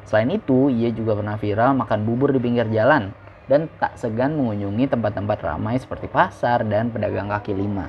Selain 0.03 0.27
itu, 0.27 0.67
ia 0.67 0.91
juga 0.91 1.15
pernah 1.15 1.39
viral 1.39 1.79
makan 1.79 2.03
bubur 2.03 2.35
di 2.35 2.43
pinggir 2.43 2.67
jalan 2.75 3.15
dan 3.47 3.71
tak 3.79 3.95
segan 3.95 4.35
mengunjungi 4.35 4.91
tempat-tempat 4.91 5.37
ramai 5.47 5.79
seperti 5.79 6.11
pasar 6.11 6.67
dan 6.67 6.91
pedagang 6.91 7.31
kaki 7.31 7.55
lima. 7.55 7.87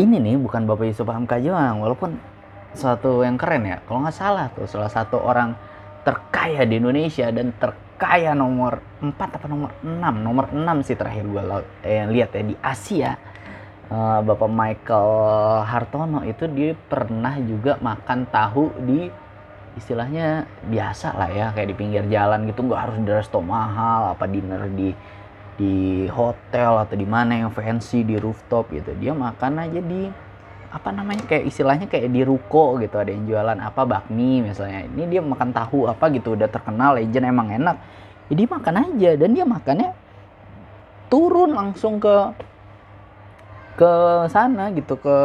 Ini 0.00 0.16
nih 0.24 0.40
bukan 0.40 0.64
Bapak 0.64 0.88
Yusuf 0.88 1.12
Hamka 1.12 1.36
doang, 1.36 1.84
walaupun 1.84 2.16
satu 2.72 3.20
yang 3.20 3.36
keren 3.36 3.68
ya. 3.68 3.84
Kalau 3.84 4.00
nggak 4.00 4.16
salah 4.16 4.48
tuh 4.56 4.64
salah 4.64 4.88
satu 4.88 5.20
orang 5.20 5.52
terkaya 6.08 6.64
di 6.64 6.80
Indonesia 6.80 7.28
dan 7.28 7.52
ter 7.52 7.76
kaya 7.98 8.30
nomor 8.32 8.78
4 9.02 9.18
apa 9.18 9.46
nomor 9.50 9.74
6 9.82 9.98
nomor 10.22 10.54
6 10.54 10.86
sih 10.86 10.94
terakhir 10.94 11.26
gue 11.26 11.42
eh, 11.82 12.06
lihat 12.06 12.30
ya 12.32 12.42
di 12.46 12.56
Asia. 12.62 13.12
Uh, 13.88 14.20
Bapak 14.20 14.52
Michael 14.52 15.10
Hartono 15.64 16.20
itu 16.20 16.44
dia 16.52 16.76
pernah 16.76 17.40
juga 17.40 17.80
makan 17.80 18.28
tahu 18.28 18.68
di 18.84 19.08
istilahnya 19.80 20.44
biasa 20.68 21.16
lah 21.16 21.32
ya 21.32 21.46
kayak 21.56 21.72
di 21.72 21.76
pinggir 21.76 22.04
jalan 22.06 22.44
gitu. 22.46 22.68
Nggak 22.68 22.82
harus 22.84 22.96
di 23.00 23.10
resto 23.10 23.40
mahal 23.40 24.12
apa 24.12 24.28
dinner 24.28 24.68
di 24.68 24.92
di 25.56 26.04
hotel 26.06 26.84
atau 26.84 26.94
di 26.94 27.08
mana 27.08 27.42
yang 27.42 27.50
fancy 27.50 28.04
di 28.04 28.20
rooftop 28.20 28.70
gitu. 28.76 28.92
Dia 28.92 29.16
makan 29.16 29.56
aja 29.56 29.80
di 29.80 30.27
apa 30.68 30.92
namanya 30.92 31.24
kayak 31.24 31.48
istilahnya 31.48 31.88
kayak 31.88 32.12
di 32.12 32.20
ruko 32.20 32.76
gitu 32.76 33.00
ada 33.00 33.08
yang 33.08 33.24
jualan 33.24 33.58
apa 33.58 33.82
bakmi 33.88 34.44
misalnya. 34.44 34.84
Ini 34.84 35.04
dia 35.08 35.20
makan 35.24 35.50
tahu 35.56 35.88
apa 35.88 36.12
gitu 36.12 36.36
udah 36.36 36.48
terkenal 36.48 37.00
legend 37.00 37.24
emang 37.24 37.48
enak. 37.48 37.76
Jadi 38.28 38.42
makan 38.44 38.74
aja 38.76 39.10
dan 39.16 39.30
dia 39.32 39.44
makannya 39.48 39.90
turun 41.08 41.56
langsung 41.56 41.96
ke 41.96 42.16
ke 43.78 43.92
sana 44.28 44.74
gitu 44.74 44.98
ke 44.98 45.18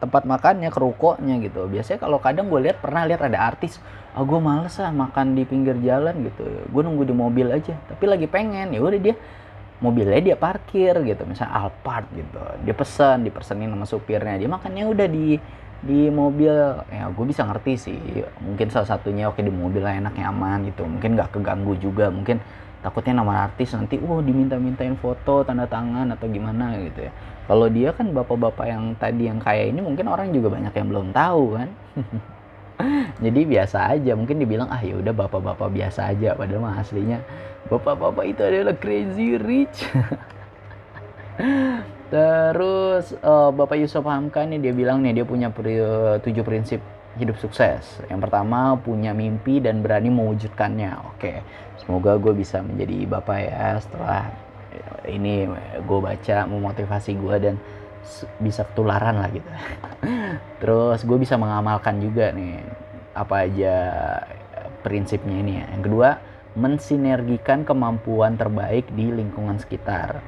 tempat 0.00 0.26
makannya 0.26 0.72
ke 0.72 0.78
rukonya 0.80 1.38
gitu. 1.44 1.70
Biasanya 1.70 2.00
kalau 2.02 2.18
kadang 2.18 2.50
gue 2.50 2.58
lihat 2.66 2.82
pernah 2.82 3.06
lihat 3.06 3.22
ada 3.22 3.38
artis 3.38 3.78
ah 4.10 4.26
gue 4.26 4.40
males 4.42 4.74
ah 4.82 4.90
makan 4.90 5.38
di 5.38 5.46
pinggir 5.46 5.78
jalan 5.78 6.26
gitu. 6.26 6.42
Gue 6.72 6.82
nunggu 6.82 7.06
di 7.06 7.14
mobil 7.14 7.46
aja 7.54 7.78
tapi 7.86 8.10
lagi 8.10 8.26
pengen. 8.26 8.74
Ya 8.74 8.80
udah 8.82 8.98
dia 8.98 9.14
mobilnya 9.80 10.20
dia 10.20 10.36
parkir 10.36 10.92
gitu 11.02 11.22
misalnya 11.24 11.66
Alphard 11.66 12.06
gitu. 12.12 12.40
Dia 12.64 12.74
pesan 12.76 13.24
dipesenin 13.24 13.72
sama 13.72 13.88
supirnya. 13.88 14.36
Dia 14.36 14.48
makannya 14.48 14.84
udah 14.86 15.08
di 15.08 15.40
di 15.80 16.00
mobil. 16.12 16.52
Ya 16.92 17.08
gue 17.08 17.26
bisa 17.26 17.42
ngerti 17.48 17.72
sih. 17.80 18.00
Mungkin 18.44 18.68
salah 18.68 18.88
satunya 18.96 19.32
oke 19.32 19.40
di 19.40 19.52
mobil 19.52 19.80
lah 19.80 19.96
enak 19.96 20.14
nyaman 20.14 20.68
gitu. 20.68 20.84
Mungkin 20.84 21.16
nggak 21.16 21.32
keganggu 21.32 21.74
juga. 21.80 22.12
Mungkin 22.12 22.38
takutnya 22.84 23.20
nama 23.20 23.48
artis 23.48 23.76
nanti 23.76 24.00
wow 24.00 24.24
diminta-mintain 24.24 24.96
foto 24.96 25.44
tanda 25.44 25.68
tangan 25.68 26.12
atau 26.12 26.28
gimana 26.28 26.76
gitu 26.80 27.08
ya. 27.08 27.12
Kalau 27.48 27.66
dia 27.66 27.90
kan 27.96 28.12
bapak-bapak 28.14 28.66
yang 28.68 28.94
tadi 28.94 29.26
yang 29.26 29.40
kaya 29.42 29.66
ini 29.66 29.82
mungkin 29.82 30.06
orang 30.06 30.30
juga 30.30 30.54
banyak 30.54 30.70
yang 30.76 30.88
belum 30.92 31.08
tahu 31.10 31.44
kan? 31.56 31.68
Jadi 33.24 33.40
biasa 33.48 33.96
aja. 33.96 34.12
Mungkin 34.12 34.36
dibilang 34.40 34.68
ah 34.68 34.80
ya 34.80 34.96
udah 34.96 35.12
bapak-bapak 35.12 35.68
biasa 35.72 36.12
aja. 36.12 36.36
Padahal 36.36 36.68
mah 36.68 36.76
aslinya 36.80 37.20
bapak-bapak 37.68 38.24
itu 38.24 38.40
adalah 38.40 38.76
crazy 38.78 39.36
rich. 39.36 39.84
Terus 42.10 43.14
uh, 43.22 43.54
bapak 43.54 43.78
Yusuf 43.78 44.02
Hamka 44.02 44.42
nih 44.42 44.58
dia 44.58 44.72
bilang 44.74 44.98
nih 45.04 45.22
dia 45.22 45.26
punya 45.28 45.52
pri, 45.52 45.78
tujuh 46.24 46.42
prinsip 46.42 46.80
hidup 47.18 47.38
sukses. 47.38 48.02
Yang 48.10 48.26
pertama 48.26 48.74
punya 48.80 49.14
mimpi 49.14 49.62
dan 49.62 49.84
berani 49.84 50.10
mewujudkannya. 50.10 50.90
Oke 51.14 51.42
semoga 51.80 52.20
gue 52.20 52.36
bisa 52.36 52.60
menjadi 52.60 53.08
bapak 53.08 53.38
ya 53.40 53.80
setelah 53.80 54.28
ini 55.08 55.48
gue 55.82 55.98
baca 55.98 56.46
memotivasi 56.46 57.18
gue 57.18 57.36
dan 57.40 57.54
bisa 58.38 58.62
ketularan 58.68 59.18
lah 59.18 59.30
gitu. 59.32 59.50
Terus 60.62 61.00
gue 61.02 61.18
bisa 61.18 61.34
mengamalkan 61.34 61.98
juga 61.98 62.30
nih 62.30 62.62
apa 63.16 63.48
aja 63.48 63.74
prinsipnya 64.86 65.36
ini 65.40 65.52
ya. 65.62 65.66
Yang 65.74 65.82
kedua 65.90 66.08
mensinergikan 66.58 67.62
kemampuan 67.62 68.34
terbaik 68.34 68.90
di 68.94 69.10
lingkungan 69.10 69.58
sekitar 69.60 70.18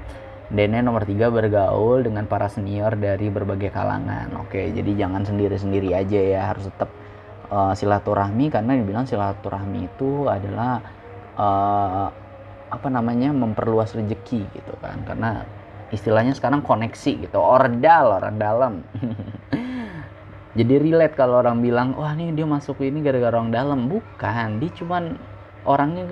yang 0.52 0.85
nomor 0.85 1.08
tiga 1.08 1.32
bergaul 1.32 2.04
dengan 2.04 2.28
para 2.28 2.44
senior 2.44 2.92
dari 2.92 3.32
berbagai 3.32 3.72
kalangan. 3.72 4.37
Oke, 4.44 4.68
jadi 4.68 5.06
jangan 5.06 5.24
sendiri-sendiri 5.24 5.96
aja 5.96 6.20
ya, 6.20 6.40
harus 6.52 6.68
tetap 6.68 6.92
uh, 7.48 7.72
silaturahmi 7.72 8.52
karena 8.52 8.76
dibilang 8.76 9.08
silaturahmi 9.08 9.88
itu 9.88 10.28
adalah 10.28 10.85
uh, 11.40 12.08
apa 12.68 12.88
namanya 12.92 13.32
memperluas 13.32 13.96
rezeki 13.96 14.44
gitu 14.52 14.76
kan. 14.85 15.00
Karena 15.08 15.40
istilahnya 15.88 16.37
sekarang 16.37 16.61
koneksi 16.61 17.24
gitu, 17.24 17.38
ordal 17.40 18.20
orang 18.20 18.37
dalam. 18.37 18.74
jadi 20.58 20.74
relate 20.85 21.16
kalau 21.16 21.40
orang 21.40 21.64
bilang, 21.64 21.96
wah 21.96 22.12
nih 22.12 22.28
dia 22.37 22.44
masuk 22.44 22.85
ini 22.85 23.00
gara-gara 23.00 23.40
orang 23.40 23.56
dalam. 23.56 23.88
Bukan, 23.88 24.61
dia 24.61 24.70
cuman 24.76 25.16
orangnya 25.64 26.04